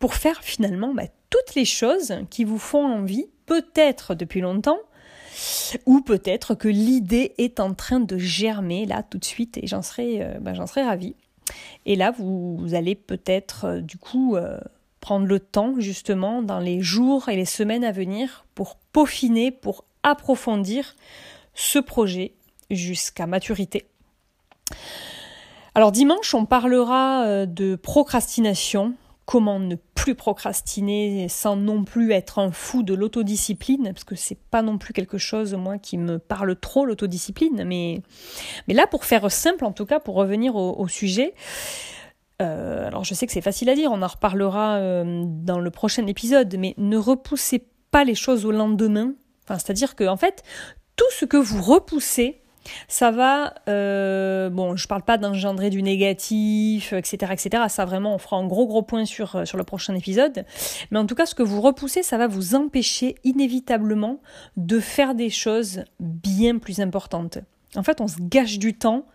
pour 0.00 0.14
faire 0.14 0.42
finalement 0.42 0.92
bah, 0.94 1.04
toutes 1.30 1.54
les 1.54 1.64
choses 1.64 2.14
qui 2.30 2.44
vous 2.44 2.58
font 2.58 2.84
envie, 2.84 3.26
peut-être 3.46 4.14
depuis 4.14 4.40
longtemps, 4.40 4.78
ou 5.86 6.00
peut-être 6.00 6.54
que 6.54 6.68
l'idée 6.68 7.34
est 7.38 7.60
en 7.60 7.74
train 7.74 8.00
de 8.00 8.18
germer 8.18 8.86
là 8.86 9.02
tout 9.02 9.18
de 9.18 9.24
suite 9.24 9.58
et 9.58 9.66
j'en 9.66 9.82
serais, 9.82 10.20
euh, 10.20 10.38
bah, 10.40 10.54
j'en 10.54 10.64
ravie. 10.64 11.14
Et 11.86 11.96
là, 11.96 12.10
vous, 12.10 12.58
allez 12.72 12.94
peut-être 12.94 13.64
euh, 13.64 13.80
du 13.80 13.96
coup 13.96 14.36
euh, 14.36 14.58
prendre 15.00 15.26
le 15.26 15.40
temps 15.40 15.74
justement 15.78 16.42
dans 16.42 16.58
les 16.58 16.80
jours 16.80 17.28
et 17.28 17.36
les 17.36 17.44
semaines 17.44 17.84
à 17.84 17.92
venir 17.92 18.44
pour 18.54 18.76
peaufiner, 18.92 19.50
pour 19.50 19.84
approfondir 20.02 20.96
ce 21.54 21.78
projet 21.78 22.34
jusqu'à 22.70 23.26
maturité. 23.26 23.86
Alors 25.74 25.92
dimanche, 25.92 26.34
on 26.34 26.44
parlera 26.44 27.46
de 27.46 27.76
procrastination, 27.76 28.94
comment 29.28 29.60
ne 29.60 29.74
plus 29.94 30.14
procrastiner 30.14 31.28
sans 31.28 31.54
non 31.54 31.84
plus 31.84 32.12
être 32.12 32.38
un 32.38 32.50
fou 32.50 32.82
de 32.82 32.94
l'autodiscipline, 32.94 33.92
parce 33.92 34.04
que 34.04 34.14
c'est 34.14 34.38
pas 34.50 34.62
non 34.62 34.78
plus 34.78 34.94
quelque 34.94 35.18
chose, 35.18 35.52
moi, 35.52 35.76
qui 35.76 35.98
me 35.98 36.18
parle 36.18 36.56
trop, 36.56 36.86
l'autodiscipline, 36.86 37.62
mais, 37.64 38.00
mais 38.66 38.72
là, 38.72 38.86
pour 38.86 39.04
faire 39.04 39.30
simple, 39.30 39.66
en 39.66 39.72
tout 39.72 39.84
cas, 39.84 40.00
pour 40.00 40.14
revenir 40.14 40.56
au, 40.56 40.88
sujet, 40.88 41.34
euh, 42.40 42.86
alors 42.86 43.04
je 43.04 43.12
sais 43.12 43.26
que 43.26 43.32
c'est 43.34 43.42
facile 43.42 43.68
à 43.68 43.74
dire, 43.74 43.92
on 43.92 44.00
en 44.00 44.06
reparlera 44.06 44.76
euh, 44.76 45.24
dans 45.26 45.60
le 45.60 45.70
prochain 45.70 46.06
épisode, 46.06 46.56
mais 46.58 46.72
ne 46.78 46.96
repoussez 46.96 47.66
pas 47.90 48.04
les 48.04 48.14
choses 48.14 48.46
au 48.46 48.50
lendemain. 48.50 49.12
Enfin, 49.44 49.58
c'est-à-dire 49.58 49.94
que, 49.94 50.04
en 50.04 50.16
fait, 50.16 50.42
tout 50.96 51.10
ce 51.10 51.26
que 51.26 51.36
vous 51.36 51.60
repoussez, 51.60 52.40
ça 52.88 53.10
va, 53.10 53.54
euh, 53.68 54.50
bon, 54.50 54.76
je 54.76 54.86
parle 54.88 55.02
pas 55.02 55.18
d'engendrer 55.18 55.70
du 55.70 55.82
négatif, 55.82 56.92
etc., 56.92 57.32
etc. 57.32 57.64
Ça 57.68 57.84
vraiment, 57.84 58.14
on 58.14 58.18
fera 58.18 58.36
un 58.36 58.46
gros 58.46 58.66
gros 58.66 58.82
point 58.82 59.04
sur, 59.04 59.36
euh, 59.36 59.44
sur 59.44 59.58
le 59.58 59.64
prochain 59.64 59.94
épisode. 59.94 60.44
Mais 60.90 60.98
en 60.98 61.06
tout 61.06 61.14
cas, 61.14 61.26
ce 61.26 61.34
que 61.34 61.42
vous 61.42 61.60
repoussez, 61.60 62.02
ça 62.02 62.18
va 62.18 62.26
vous 62.26 62.54
empêcher 62.54 63.16
inévitablement 63.24 64.20
de 64.56 64.80
faire 64.80 65.14
des 65.14 65.30
choses 65.30 65.84
bien 66.00 66.58
plus 66.58 66.80
importantes. 66.80 67.38
En 67.76 67.82
fait, 67.82 68.00
on 68.00 68.08
se 68.08 68.16
gâche 68.20 68.58
du 68.58 68.74
temps 68.74 69.06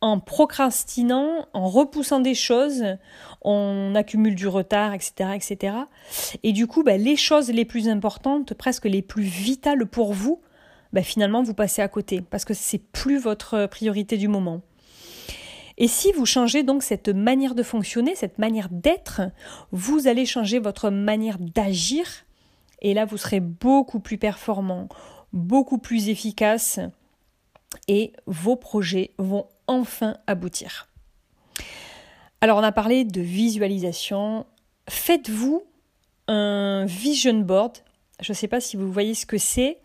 en 0.00 0.18
procrastinant, 0.18 1.46
en 1.52 1.68
repoussant 1.68 2.20
des 2.20 2.34
choses, 2.34 2.84
on 3.42 3.94
accumule 3.94 4.34
du 4.34 4.48
retard, 4.48 4.94
etc., 4.94 5.30
etc. 5.34 5.74
Et 6.42 6.52
du 6.52 6.66
coup, 6.66 6.82
ben, 6.82 7.00
les 7.00 7.16
choses 7.16 7.50
les 7.50 7.66
plus 7.66 7.88
importantes, 7.88 8.54
presque 8.54 8.86
les 8.86 9.02
plus 9.02 9.24
vitales 9.24 9.86
pour 9.86 10.14
vous, 10.14 10.40
bah, 10.92 11.02
finalement 11.02 11.42
vous 11.42 11.54
passez 11.54 11.82
à 11.82 11.88
côté 11.88 12.20
parce 12.20 12.44
que 12.44 12.54
c'est 12.54 12.78
plus 12.78 13.18
votre 13.18 13.66
priorité 13.66 14.16
du 14.16 14.28
moment. 14.28 14.62
Et 15.78 15.88
si 15.88 16.12
vous 16.12 16.26
changez 16.26 16.62
donc 16.62 16.82
cette 16.82 17.08
manière 17.08 17.54
de 17.54 17.62
fonctionner, 17.62 18.14
cette 18.14 18.38
manière 18.38 18.68
d'être, 18.70 19.22
vous 19.72 20.08
allez 20.08 20.26
changer 20.26 20.58
votre 20.58 20.90
manière 20.90 21.38
d'agir 21.38 22.06
et 22.82 22.92
là 22.92 23.06
vous 23.06 23.16
serez 23.16 23.40
beaucoup 23.40 24.00
plus 24.00 24.18
performant, 24.18 24.88
beaucoup 25.32 25.78
plus 25.78 26.08
efficace 26.10 26.80
et 27.88 28.12
vos 28.26 28.56
projets 28.56 29.12
vont 29.18 29.46
enfin 29.66 30.16
aboutir. 30.26 30.88
Alors 32.42 32.58
on 32.58 32.62
a 32.62 32.72
parlé 32.72 33.04
de 33.04 33.20
visualisation. 33.20 34.46
Faites-vous 34.88 35.64
un 36.28 36.84
vision 36.86 37.40
board. 37.40 37.78
Je 38.20 38.32
ne 38.32 38.36
sais 38.36 38.48
pas 38.48 38.60
si 38.60 38.76
vous 38.76 38.90
voyez 38.90 39.14
ce 39.14 39.26
que 39.26 39.38
c'est. 39.38 39.78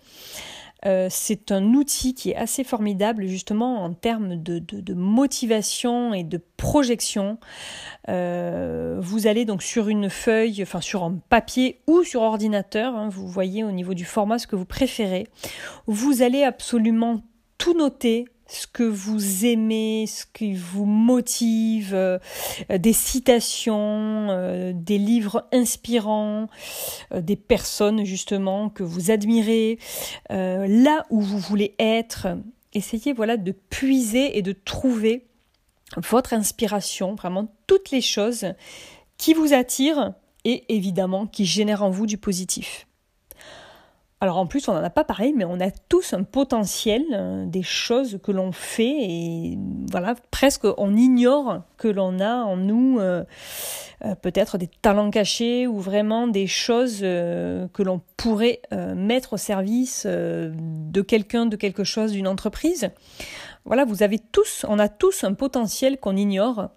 Euh, 0.85 1.07
c'est 1.09 1.51
un 1.51 1.73
outil 1.73 2.13
qui 2.13 2.31
est 2.31 2.35
assez 2.35 2.63
formidable 2.63 3.25
justement 3.25 3.83
en 3.83 3.93
termes 3.93 4.35
de, 4.41 4.93
motivation 4.93 6.13
et 6.13 6.23
de 6.23 6.39
projection. 6.57 7.39
Euh, 8.09 8.97
vous 8.99 9.27
allez 9.27 9.45
donc 9.45 9.63
sur 9.63 9.87
une 9.87 10.09
feuille, 10.09 10.61
enfin 10.61 10.81
sur 10.81 11.03
un 11.03 11.19
papier 11.29 11.81
ou 11.87 12.03
sur 12.03 12.21
ordinateur, 12.21 12.95
hein, 12.95 13.09
vous 13.09 13.27
voyez 13.27 13.63
au 13.63 13.71
niveau 13.71 13.93
du 13.93 14.05
format 14.05 14.37
ce 14.37 14.47
que 14.47 14.55
vous 14.55 14.65
préférez. 14.65 15.27
Vous 15.87 16.21
allez 16.21 16.43
absolument 16.43 17.21
tout 17.57 17.73
noter, 17.73 18.25
ce 18.47 18.67
que 18.67 18.83
vous 18.83 19.45
aimez, 19.45 20.05
ce 20.07 20.25
qui 20.31 20.53
vous 20.53 20.85
motive, 20.85 21.93
euh, 21.93 22.19
des 22.69 22.93
citations, 22.93 24.27
euh, 24.29 24.71
des 24.73 24.97
livres 24.97 25.47
inspirants, 25.51 26.47
euh, 27.11 27.21
des 27.21 27.35
personnes 27.35 28.03
justement 28.05 28.69
que 28.69 28.83
vous 28.83 29.11
admirez, 29.11 29.79
là 30.29 31.05
où 31.09 31.21
vous 31.21 31.39
voulez 31.39 31.75
être. 31.79 32.27
Essayez 32.73 33.13
voilà 33.13 33.37
de 33.37 33.51
puiser 33.51 34.37
et 34.37 34.41
de 34.41 34.51
trouver 34.51 35.25
votre 35.97 36.33
inspiration, 36.33 37.15
vraiment 37.15 37.53
toutes 37.67 37.91
les 37.91 38.01
choses 38.01 38.47
qui 39.17 39.33
vous 39.33 39.53
attirent 39.53 40.13
et 40.43 40.63
évidemment 40.75 41.25
qui 41.25 41.45
génèrent 41.45 41.83
en 41.83 41.89
vous 41.89 42.05
du 42.05 42.17
positif. 42.17 42.87
Alors 44.25 44.37
en 44.37 44.47
plus, 44.47 44.67
on 44.67 44.73
n'en 44.73 44.83
a 44.83 44.89
pas 44.89 45.03
parlé, 45.03 45.33
mais 45.35 45.45
on 45.45 45.59
a 45.59 45.69
tous 45.69 46.13
un 46.13 46.23
potentiel, 46.23 47.03
euh, 47.13 47.45
des 47.45 47.61
choses 47.61 48.17
que 48.23 48.31
l'on 48.31 48.51
fait 48.51 48.89
et 48.89 49.55
voilà, 49.91 50.15
presque 50.31 50.65
on 50.79 50.95
ignore 50.95 51.61
que 51.77 51.87
l'on 51.87 52.19
a 52.19 52.37
en 52.37 52.57
nous 52.57 52.97
euh, 52.99 53.23
euh, 54.03 54.15
peut-être 54.15 54.57
des 54.57 54.65
talents 54.81 55.11
cachés 55.11 55.67
ou 55.67 55.79
vraiment 55.79 56.27
des 56.27 56.47
choses 56.47 57.01
que 57.01 57.83
l'on 57.83 58.01
pourrait 58.17 58.61
mettre 58.95 59.33
au 59.33 59.37
service 59.37 60.07
de 60.07 61.01
quelqu'un, 61.01 61.45
de 61.45 61.55
quelque 61.55 61.83
chose, 61.83 62.13
d'une 62.13 62.27
entreprise. 62.27 62.89
Voilà, 63.63 63.85
vous 63.85 64.01
avez 64.01 64.17
tous, 64.17 64.65
on 64.67 64.79
a 64.79 64.89
tous 64.89 65.23
un 65.23 65.35
potentiel 65.35 65.99
qu'on 65.99 66.15
ignore. 66.15 66.71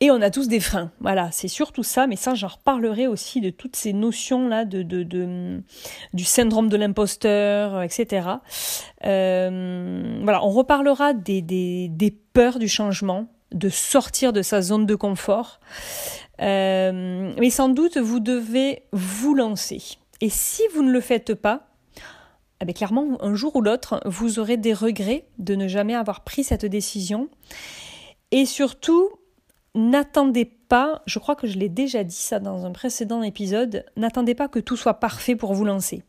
Et 0.00 0.12
on 0.12 0.22
a 0.22 0.30
tous 0.30 0.46
des 0.46 0.60
freins. 0.60 0.92
Voilà, 1.00 1.30
c'est 1.32 1.48
surtout 1.48 1.82
ça, 1.82 2.06
mais 2.06 2.14
ça, 2.14 2.34
j'en 2.34 2.46
reparlerai 2.46 3.08
aussi 3.08 3.40
de 3.40 3.50
toutes 3.50 3.74
ces 3.74 3.92
notions-là 3.92 4.64
de, 4.64 4.82
du 6.12 6.24
syndrome 6.24 6.68
de 6.68 6.76
l'imposteur, 6.76 7.82
etc. 7.82 8.28
Euh, 9.04 10.20
voilà, 10.22 10.44
on 10.44 10.50
reparlera 10.50 11.14
des, 11.14 12.16
peurs 12.32 12.60
du 12.60 12.68
changement, 12.68 13.26
de 13.50 13.68
sortir 13.68 14.32
de 14.32 14.40
sa 14.40 14.62
zone 14.62 14.86
de 14.86 14.94
confort. 14.94 15.58
Euh, 16.40 17.32
mais 17.36 17.50
sans 17.50 17.68
doute, 17.68 17.98
vous 17.98 18.20
devez 18.20 18.84
vous 18.92 19.34
lancer. 19.34 19.82
Et 20.20 20.30
si 20.30 20.62
vous 20.74 20.84
ne 20.84 20.92
le 20.92 21.00
faites 21.00 21.34
pas, 21.34 21.66
eh 22.60 22.64
bien, 22.64 22.74
clairement, 22.74 23.18
un 23.20 23.34
jour 23.34 23.56
ou 23.56 23.62
l'autre, 23.62 24.00
vous 24.04 24.38
aurez 24.38 24.56
des 24.58 24.74
regrets 24.74 25.24
de 25.38 25.56
ne 25.56 25.66
jamais 25.66 25.96
avoir 25.96 26.22
pris 26.22 26.44
cette 26.44 26.66
décision. 26.66 27.28
Et 28.30 28.46
surtout, 28.46 29.08
n'attendez 29.78 30.44
pas, 30.44 31.02
je 31.06 31.18
crois 31.18 31.36
que 31.36 31.46
je 31.46 31.58
l'ai 31.58 31.68
déjà 31.68 32.04
dit 32.04 32.14
ça 32.14 32.40
dans 32.40 32.66
un 32.66 32.72
précédent 32.72 33.22
épisode, 33.22 33.84
n'attendez 33.96 34.34
pas 34.34 34.48
que 34.48 34.58
tout 34.58 34.76
soit 34.76 34.94
parfait 34.94 35.36
pour 35.36 35.54
vous 35.54 35.64
lancer. 35.64 36.02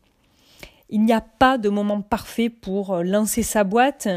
Il 0.90 1.04
n'y 1.04 1.12
a 1.12 1.20
pas 1.20 1.56
de 1.56 1.68
moment 1.68 2.02
parfait 2.02 2.50
pour 2.50 2.94
euh, 2.94 3.02
lancer 3.04 3.44
sa 3.44 3.62
boîte 3.62 4.08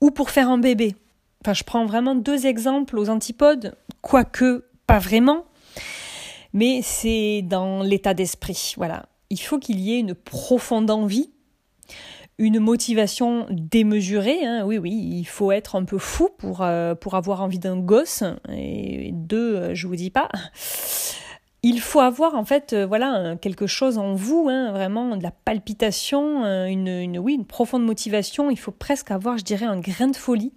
ou 0.00 0.10
pour 0.10 0.30
faire 0.30 0.48
un 0.48 0.58
bébé. 0.58 0.96
Enfin, 1.42 1.52
je 1.52 1.64
prends 1.64 1.84
vraiment 1.84 2.14
deux 2.14 2.46
exemples 2.46 2.98
aux 2.98 3.10
antipodes, 3.10 3.76
quoique 4.00 4.64
pas 4.86 4.98
vraiment, 4.98 5.44
mais 6.54 6.80
c'est 6.82 7.42
dans 7.42 7.82
l'état 7.82 8.14
d'esprit. 8.14 8.74
Voilà. 8.76 9.06
Il 9.28 9.40
faut 9.40 9.58
qu'il 9.58 9.80
y 9.80 9.94
ait 9.94 10.00
une 10.00 10.14
profonde 10.14 10.90
envie, 10.90 11.30
une 12.38 12.58
motivation 12.58 13.46
démesurée. 13.50 14.44
Hein. 14.44 14.64
Oui, 14.64 14.78
oui, 14.78 14.92
il 14.92 15.24
faut 15.24 15.52
être 15.52 15.76
un 15.76 15.84
peu 15.84 15.98
fou 15.98 16.28
pour, 16.38 16.62
euh, 16.62 16.94
pour 16.94 17.14
avoir 17.14 17.42
envie 17.42 17.58
d'un 17.58 17.78
gosse. 17.78 18.24
Et 18.52 19.10
deux, 19.12 19.56
euh, 19.56 19.74
je 19.74 19.86
vous 19.86 19.96
dis 19.96 20.10
pas. 20.10 20.28
Il 21.62 21.80
faut 21.80 22.00
avoir 22.00 22.34
en 22.34 22.44
fait, 22.44 22.72
euh, 22.72 22.86
voilà, 22.86 23.36
quelque 23.36 23.68
chose 23.68 23.96
en 23.96 24.14
vous, 24.14 24.48
hein, 24.50 24.72
vraiment 24.72 25.16
de 25.16 25.22
la 25.22 25.30
palpitation, 25.30 26.44
une, 26.66 26.88
une, 26.88 27.18
oui, 27.18 27.34
une 27.34 27.44
profonde 27.44 27.84
motivation. 27.84 28.50
Il 28.50 28.58
faut 28.58 28.72
presque 28.72 29.12
avoir, 29.12 29.38
je 29.38 29.44
dirais, 29.44 29.66
un 29.66 29.78
grain 29.78 30.08
de 30.08 30.16
folie 30.16 30.52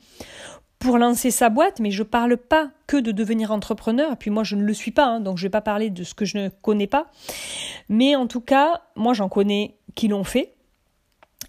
pour 0.80 0.98
lancer 0.98 1.32
sa 1.32 1.50
boîte, 1.50 1.80
mais 1.80 1.92
je 1.92 2.04
parle 2.04 2.38
pas 2.38 2.70
que 2.88 2.98
de 2.98 3.12
devenir 3.12 3.52
entrepreneur, 3.52 4.12
et 4.12 4.16
puis 4.16 4.30
moi 4.30 4.44
je 4.44 4.56
ne 4.56 4.64
le 4.64 4.74
suis 4.74 4.92
pas, 4.92 5.06
hein, 5.06 5.20
donc 5.20 5.38
je 5.38 5.44
vais 5.44 5.50
pas 5.50 5.62
parler 5.62 5.90
de 5.90 6.04
ce 6.04 6.14
que 6.14 6.26
je 6.26 6.38
ne 6.38 6.50
connais 6.50 6.86
pas, 6.86 7.08
mais 7.90 8.16
en 8.16 8.28
tout 8.28 8.42
cas, 8.42 8.82
moi 8.96 9.14
j'en 9.14 9.30
connais 9.30 9.78
qui 9.96 10.08
l'ont 10.08 10.24
fait, 10.24 10.55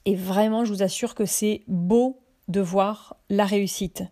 et 0.06 0.14
vraiment, 0.14 0.64
je 0.64 0.72
vous 0.72 0.82
assure 0.82 1.14
que 1.14 1.26
c'est 1.26 1.62
beau 1.66 2.22
de 2.48 2.60
voir 2.60 3.16
la 3.28 3.44
réussite. 3.44 4.04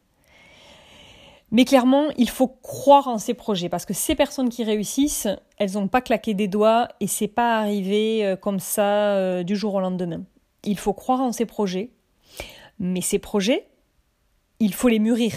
Mais 1.52 1.64
clairement, 1.64 2.08
il 2.16 2.28
faut 2.28 2.48
croire 2.48 3.06
en 3.06 3.18
ces 3.18 3.32
projets 3.32 3.68
parce 3.68 3.86
que 3.86 3.94
ces 3.94 4.16
personnes 4.16 4.48
qui 4.48 4.64
réussissent, 4.64 5.28
elles 5.56 5.74
n'ont 5.74 5.86
pas 5.86 6.00
claqué 6.00 6.34
des 6.34 6.48
doigts 6.48 6.88
et 6.98 7.06
c'est 7.06 7.28
pas 7.28 7.58
arrivé 7.58 8.26
euh, 8.26 8.34
comme 8.34 8.58
ça 8.58 9.14
euh, 9.14 9.44
du 9.44 9.54
jour 9.54 9.74
au 9.74 9.80
lendemain. 9.80 10.24
Il 10.64 10.78
faut 10.78 10.92
croire 10.92 11.20
en 11.20 11.30
ces 11.30 11.46
projets, 11.46 11.92
mais 12.80 13.00
ces 13.00 13.20
projets, 13.20 13.68
il 14.58 14.74
faut 14.74 14.88
les 14.88 14.98
mûrir. 14.98 15.34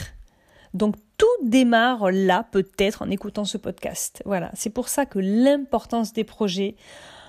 Donc 0.74 0.96
tout 1.20 1.26
démarre 1.43 2.10
là, 2.10 2.48
peut-être 2.52 3.04
en 3.04 3.12
écoutant 3.12 3.46
ce 3.46 3.60
podcast. 3.60 4.24
Voilà, 4.26 4.50
c'est 4.56 4.72
pour 4.72 4.89
ça 4.89 5.06
que 5.06 5.20
l'importance 5.20 6.13
des 6.13 6.24
projets, 6.24 6.76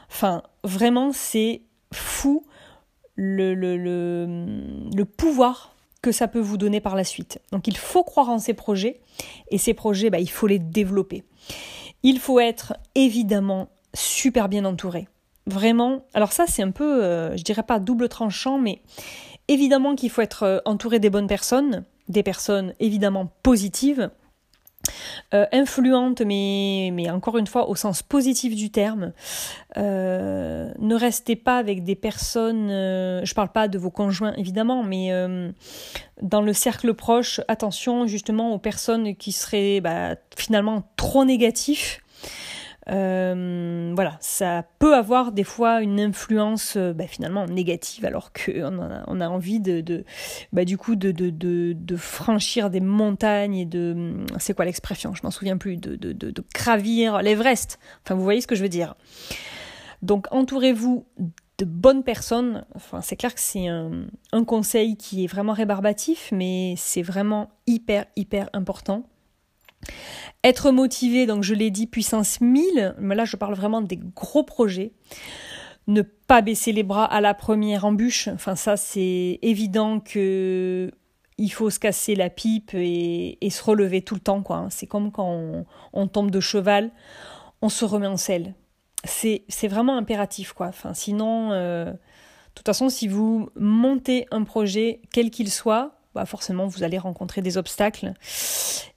enfin, 0.09 0.43
vraiment, 0.64 1.12
c'est 1.12 1.61
fou 1.93 2.43
le, 3.18 5.04
pouvoir 5.04 5.74
que 6.00 6.12
ça 6.12 6.28
peut 6.28 6.40
vous 6.40 6.57
donner 6.57 6.81
par 6.81 6.94
la 6.94 7.04
suite. 7.04 7.40
Donc 7.52 7.66
il 7.66 7.76
faut 7.76 8.04
croire 8.04 8.28
en 8.28 8.38
ces 8.38 8.54
projets 8.54 9.00
et 9.50 9.59
ces 9.59 9.74
projets, 9.74 10.11
bah, 10.11 10.20
il 10.20 10.31
faut 10.31 10.46
les 10.46 10.61
développer. 10.61 11.24
Il 12.02 12.20
faut 12.20 12.38
être 12.38 12.74
évidemment 12.94 13.68
super 13.94 14.48
bien 14.48 14.64
entouré. 14.64 15.09
Vraiment, 15.46 16.04
alors 16.14 16.33
ça 16.33 16.46
c'est 16.46 16.62
un 16.62 16.70
peu, 16.70 17.02
euh, 17.02 17.37
je 17.37 17.42
dirais 17.42 17.62
pas 17.62 17.81
double 17.81 18.09
tranchant, 18.09 18.59
mais 18.59 18.83
évidemment 19.48 19.94
qu'il 19.94 20.11
faut 20.11 20.20
être 20.20 20.42
euh, 20.42 20.59
entouré 20.66 21.00
des 21.00 21.11
bonnes 21.11 21.26
personnes, 21.26 21.85
des 22.09 22.22
personnes 22.22 22.74
évidemment 22.81 23.33
positives, 23.42 24.11
euh, 25.35 25.46
influentes, 25.53 26.20
mais, 26.22 27.11
encore 27.11 27.38
une 27.38 27.46
fois 27.46 27.68
au 27.68 27.74
sens 27.74 28.03
positif 28.03 28.55
du 28.55 28.70
terme. 28.70 29.12
Euh, 29.77 30.72
ne 30.79 30.94
restez 30.94 31.37
pas 31.37 31.59
avec 31.59 31.85
des 31.85 31.94
personnes, 31.94 32.70
euh, 32.70 33.24
je 33.24 33.35
parle 33.35 33.51
pas 33.51 33.68
de 33.68 33.79
vos 33.79 33.90
conjoints 33.90 34.35
évidemment, 34.35 34.83
mais 34.83 35.11
dans 36.22 36.42
le 36.42 36.53
cercle 36.53 36.94
proche, 36.94 37.40
attention 37.48 38.07
justement 38.07 38.53
aux 38.53 38.59
personnes 38.59 39.14
qui 39.16 39.33
seraient 39.33 39.81
bah, 39.81 40.16
finalement 40.37 40.83
trop 40.96 41.24
négatifs 41.24 42.01
euh, 42.90 43.92
voilà, 43.94 44.16
ça 44.20 44.64
peut 44.79 44.94
avoir 44.94 45.33
des 45.33 45.44
fois 45.44 45.83
une 45.83 46.01
influence 46.01 46.77
euh, 46.77 46.94
bah, 46.94 47.07
finalement 47.07 47.44
négative 47.46 48.07
alors 48.07 48.33
qu'on 48.33 48.81
a, 48.81 49.05
on 49.07 49.20
a 49.20 49.29
envie 49.29 49.61
de, 49.61 50.05
bah, 50.53 50.64
du 50.64 50.79
coup 50.79 50.96
de, 50.96 51.11
de, 51.11 51.31
de, 51.31 51.96
franchir 51.96 52.70
des 52.70 52.81
montagnes 52.81 53.57
et 53.57 53.66
de 53.66 54.24
c'est 54.38 54.55
quoi 54.55 54.64
l'expression? 54.64 55.14
Je 55.14 55.20
m'en 55.22 55.31
souviens 55.31 55.59
plus 55.59 55.77
de, 55.77 56.33
gravir 56.55 57.20
l'Everest. 57.20 57.79
Enfin 58.05 58.14
vous 58.14 58.22
voyez 58.22 58.40
ce 58.40 58.46
que 58.46 58.55
je 58.55 58.62
veux 58.62 58.68
dire? 58.70 58.94
Donc 60.01 60.27
entourez-vous 60.31 61.05
de 61.59 61.64
bonnes 61.66 62.05
personnes. 62.05 62.64
Enfin 62.74 63.03
c'est 63.03 63.16
clair 63.16 63.35
que 63.35 63.40
c'est 63.40 63.66
un 63.68 64.44
conseil 64.46 64.96
qui 64.96 65.24
est 65.24 65.27
vraiment 65.27 65.53
rébarbatif 65.53 66.31
mais 66.33 66.74
c'est 66.79 67.03
vraiment 67.03 67.51
hyper 67.66 68.07
hyper 68.16 68.48
important 68.55 69.05
être 70.45 70.71
motivé, 70.71 71.27
donc 71.27 71.43
je 71.43 71.55
l'ai 71.55 71.71
dit, 71.71 71.87
puissance 71.87 72.41
1000, 72.41 72.95
mais 72.99 73.14
là 73.14 73.25
je 73.25 73.37
parle 73.37 73.55
vraiment 73.55 73.81
des 73.81 73.99
gros 73.99 74.45
projets. 74.45 74.93
Ne 75.87 76.03
pas 76.03 76.43
baisser 76.43 76.73
les 76.73 76.83
bras 76.83 77.07
à 77.07 77.21
la 77.21 77.35
première 77.35 77.85
embûche, 77.85 78.29
enfin 78.29 78.57
ça 78.57 78.77
c'est 78.77 79.38
évident 79.43 80.01
que 80.01 80.91
il 81.38 81.51
faut 81.51 81.71
se 81.71 81.79
casser 81.79 82.17
la 82.17 82.31
pipe 82.31 82.73
et, 82.75 83.38
se 83.49 83.62
relever 83.62 84.03
tout 84.03 84.14
le 84.14 84.21
temps. 84.21 84.43
quoi. 84.43 84.67
C'est 84.71 84.87
comme 84.87 85.12
quand 85.12 85.64
on, 85.93 86.09
tombe 86.09 86.31
de 86.31 86.41
cheval, 86.41 86.91
on 87.62 87.69
se 87.69 87.85
remet 87.85 88.09
en 88.09 88.17
selle. 88.17 88.55
C'est 89.05 89.69
vraiment 89.69 89.97
impératif. 89.97 90.53
quoi. 90.53 90.73
Sinon, 90.95 91.53
euh, 91.53 91.93
de 91.93 92.55
toute 92.55 92.67
façon, 92.67 92.88
si 92.88 93.07
vous 93.07 93.49
montez 93.55 94.27
un 94.33 94.43
projet, 94.43 95.01
quel 95.12 95.31
qu'il 95.31 95.51
soit, 95.51 95.93
bah 96.14 96.27
forcément, 96.27 96.67
vous 96.67 96.83
allez 96.83 96.99
rencontrer 96.99 97.41
des 97.41 97.57
obstacles. 97.57 98.14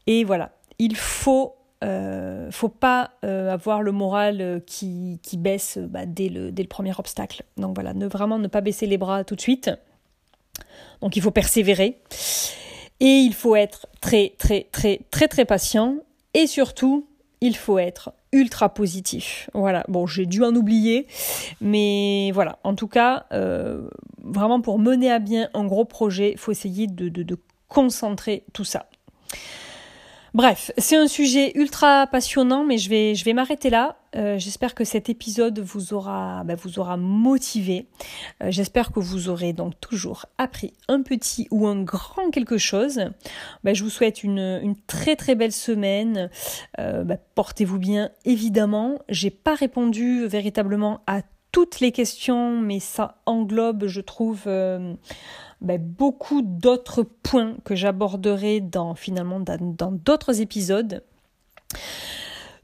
Et 0.08 0.24
voilà, 0.24 0.52
il 0.82 0.96
faut 0.96 1.56
euh, 1.84 2.52
faut 2.52 2.70
pas 2.70 3.12
euh, 3.24 3.52
avoir 3.52 3.82
le 3.82 3.91
moral 3.91 4.41
euh, 4.41 4.60
qui, 4.60 5.20
baisse 5.38 5.78
bah, 5.80 6.06
dès, 6.06 6.30
le, 6.30 6.52
premier 6.65 6.91
obstacle. 6.98 7.44
Donc 7.58 7.76
voilà, 7.76 7.94
vraiment 7.94 8.39
ne 8.39 8.48
pas 8.48 8.62
baisser 8.62 8.88
les 8.88 8.98
bras 8.98 9.24
tout 9.24 9.36
de 9.36 9.41
suite. 9.41 9.70
Donc 11.02 11.15
il 11.15 11.22
faut 11.22 11.32
persévérer. 11.32 12.00
Et 13.00 13.20
il 13.20 13.34
faut 13.34 13.56
être 13.56 13.88
très 14.00 14.34
très 14.38 14.67
très 14.72 15.02
très 15.12 15.28
très 15.28 15.46
patient. 15.46 15.98
Et 16.34 16.48
surtout, 16.48 17.08
il 17.41 17.56
faut 17.56 17.78
être 17.78 18.13
ultra 18.32 18.74
positif. 18.74 19.50
Voilà, 19.54 19.84
bon, 19.88 20.08
j'ai 20.08 20.26
dû 20.26 20.44
en 20.44 20.56
oublier, 20.56 21.08
mais 21.60 22.32
voilà, 22.34 22.60
en 22.63 22.76
tout 22.76 22.88
cas, 22.88 23.26
vraiment 24.24 24.62
pour 24.62 24.80
mener 24.80 25.12
à 25.12 25.20
bien 25.20 25.50
un 25.54 25.65
gros 25.65 25.86
projet, 25.86 26.32
il 26.32 26.38
faut 26.38 26.52
essayer 26.52 26.88
de 26.88 27.38
concentrer 27.67 28.44
tout 28.54 28.63
ça. 28.63 28.86
Bref, 30.34 30.72
c'est 30.78 30.96
un 30.96 31.08
sujet 31.08 31.52
ultra 31.56 32.08
passionnant, 32.08 32.63
mais 32.63 32.78
je 32.78 32.89
vais, 32.89 33.15
je 33.15 33.26
vais 33.26 33.34
m'arrêter 33.34 33.70
là. 33.70 33.98
Euh, 34.15 34.38
j'espère 34.38 34.76
que 34.76 34.86
cet 34.86 35.10
épisode 35.10 35.60
vous 35.60 35.94
aura, 35.94 36.46
bah, 36.46 36.56
vous 36.56 36.80
aura 36.80 36.96
motivé. 36.96 37.88
Euh, 38.41 38.48
j'espère 38.50 38.94
que 38.94 39.02
vous 39.02 39.28
aurez 39.28 39.52
donc 39.52 39.74
toujours 39.82 40.28
appris 40.38 40.72
un 40.88 41.02
petit 41.02 41.50
ou 41.52 41.67
un 41.67 41.84
grand 41.84 42.30
quelque 42.32 42.58
chose. 42.58 43.02
Bah, 43.65 43.74
je 43.74 43.84
vous 43.84 43.89
souhaite 43.89 44.24
une, 44.24 44.62
une, 44.63 44.78
très 44.88 45.17
très 45.17 45.36
belle 45.36 45.52
semaine. 45.52 46.30
Euh, 46.80 47.04
bah, 47.04 47.17
portez-vous 47.36 47.80
bien, 47.80 48.10
évidemment. 48.24 49.00
J'ai 49.10 49.32
pas 49.32 49.56
répondu 49.56 50.28
véritablement 50.28 51.02
à 51.08 51.24
toutes 51.52 51.82
les 51.82 51.91
questions, 51.91 52.62
mais 52.62 52.80
ça 52.80 53.17
englobe, 53.26 53.88
je 53.88 54.00
trouve 54.00 54.48
ben, 55.62 55.80
beaucoup 55.82 56.41
d'autres 56.41 57.04
points 57.04 57.56
que 57.63 57.76
j'aborderai 57.76 58.62
dans 58.62 58.95
finalement 58.95 59.39
dans 59.39 59.91
d'autres 59.91 60.41
épisodes. 60.41 61.04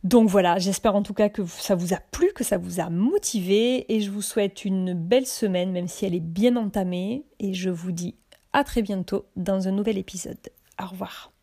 Donc 0.04 0.30
voilà, 0.30 0.58
j'espère 0.60 0.96
en 0.96 1.04
tout 1.04 1.14
cas 1.14 1.30
que 1.30 1.46
ça 1.46 1.76
vous 1.76 1.94
a 1.94 1.98
plu, 2.12 2.32
que 2.34 2.44
ça 2.44 2.58
vous 2.58 2.80
a 2.80 2.90
motivé 2.90 3.92
et 3.94 4.00
je 4.00 4.12
vous 4.12 4.22
souhaite 4.22 4.64
une 4.64 4.94
belle 4.94 5.26
semaine 5.26 5.72
même 5.72 5.88
si 5.88 6.06
elle 6.06 6.16
est 6.16 6.20
bien 6.20 6.56
entamée 6.56 7.26
et 7.40 7.54
je 7.54 7.70
vous 7.70 7.92
dis 7.92 8.16
à 8.54 8.64
très 8.64 8.82
bientôt 8.82 9.26
dans 9.36 9.68
un 9.68 9.72
nouvel 9.72 9.98
épisode. 9.98 10.38
Au 10.82 10.88
revoir. 10.88 11.37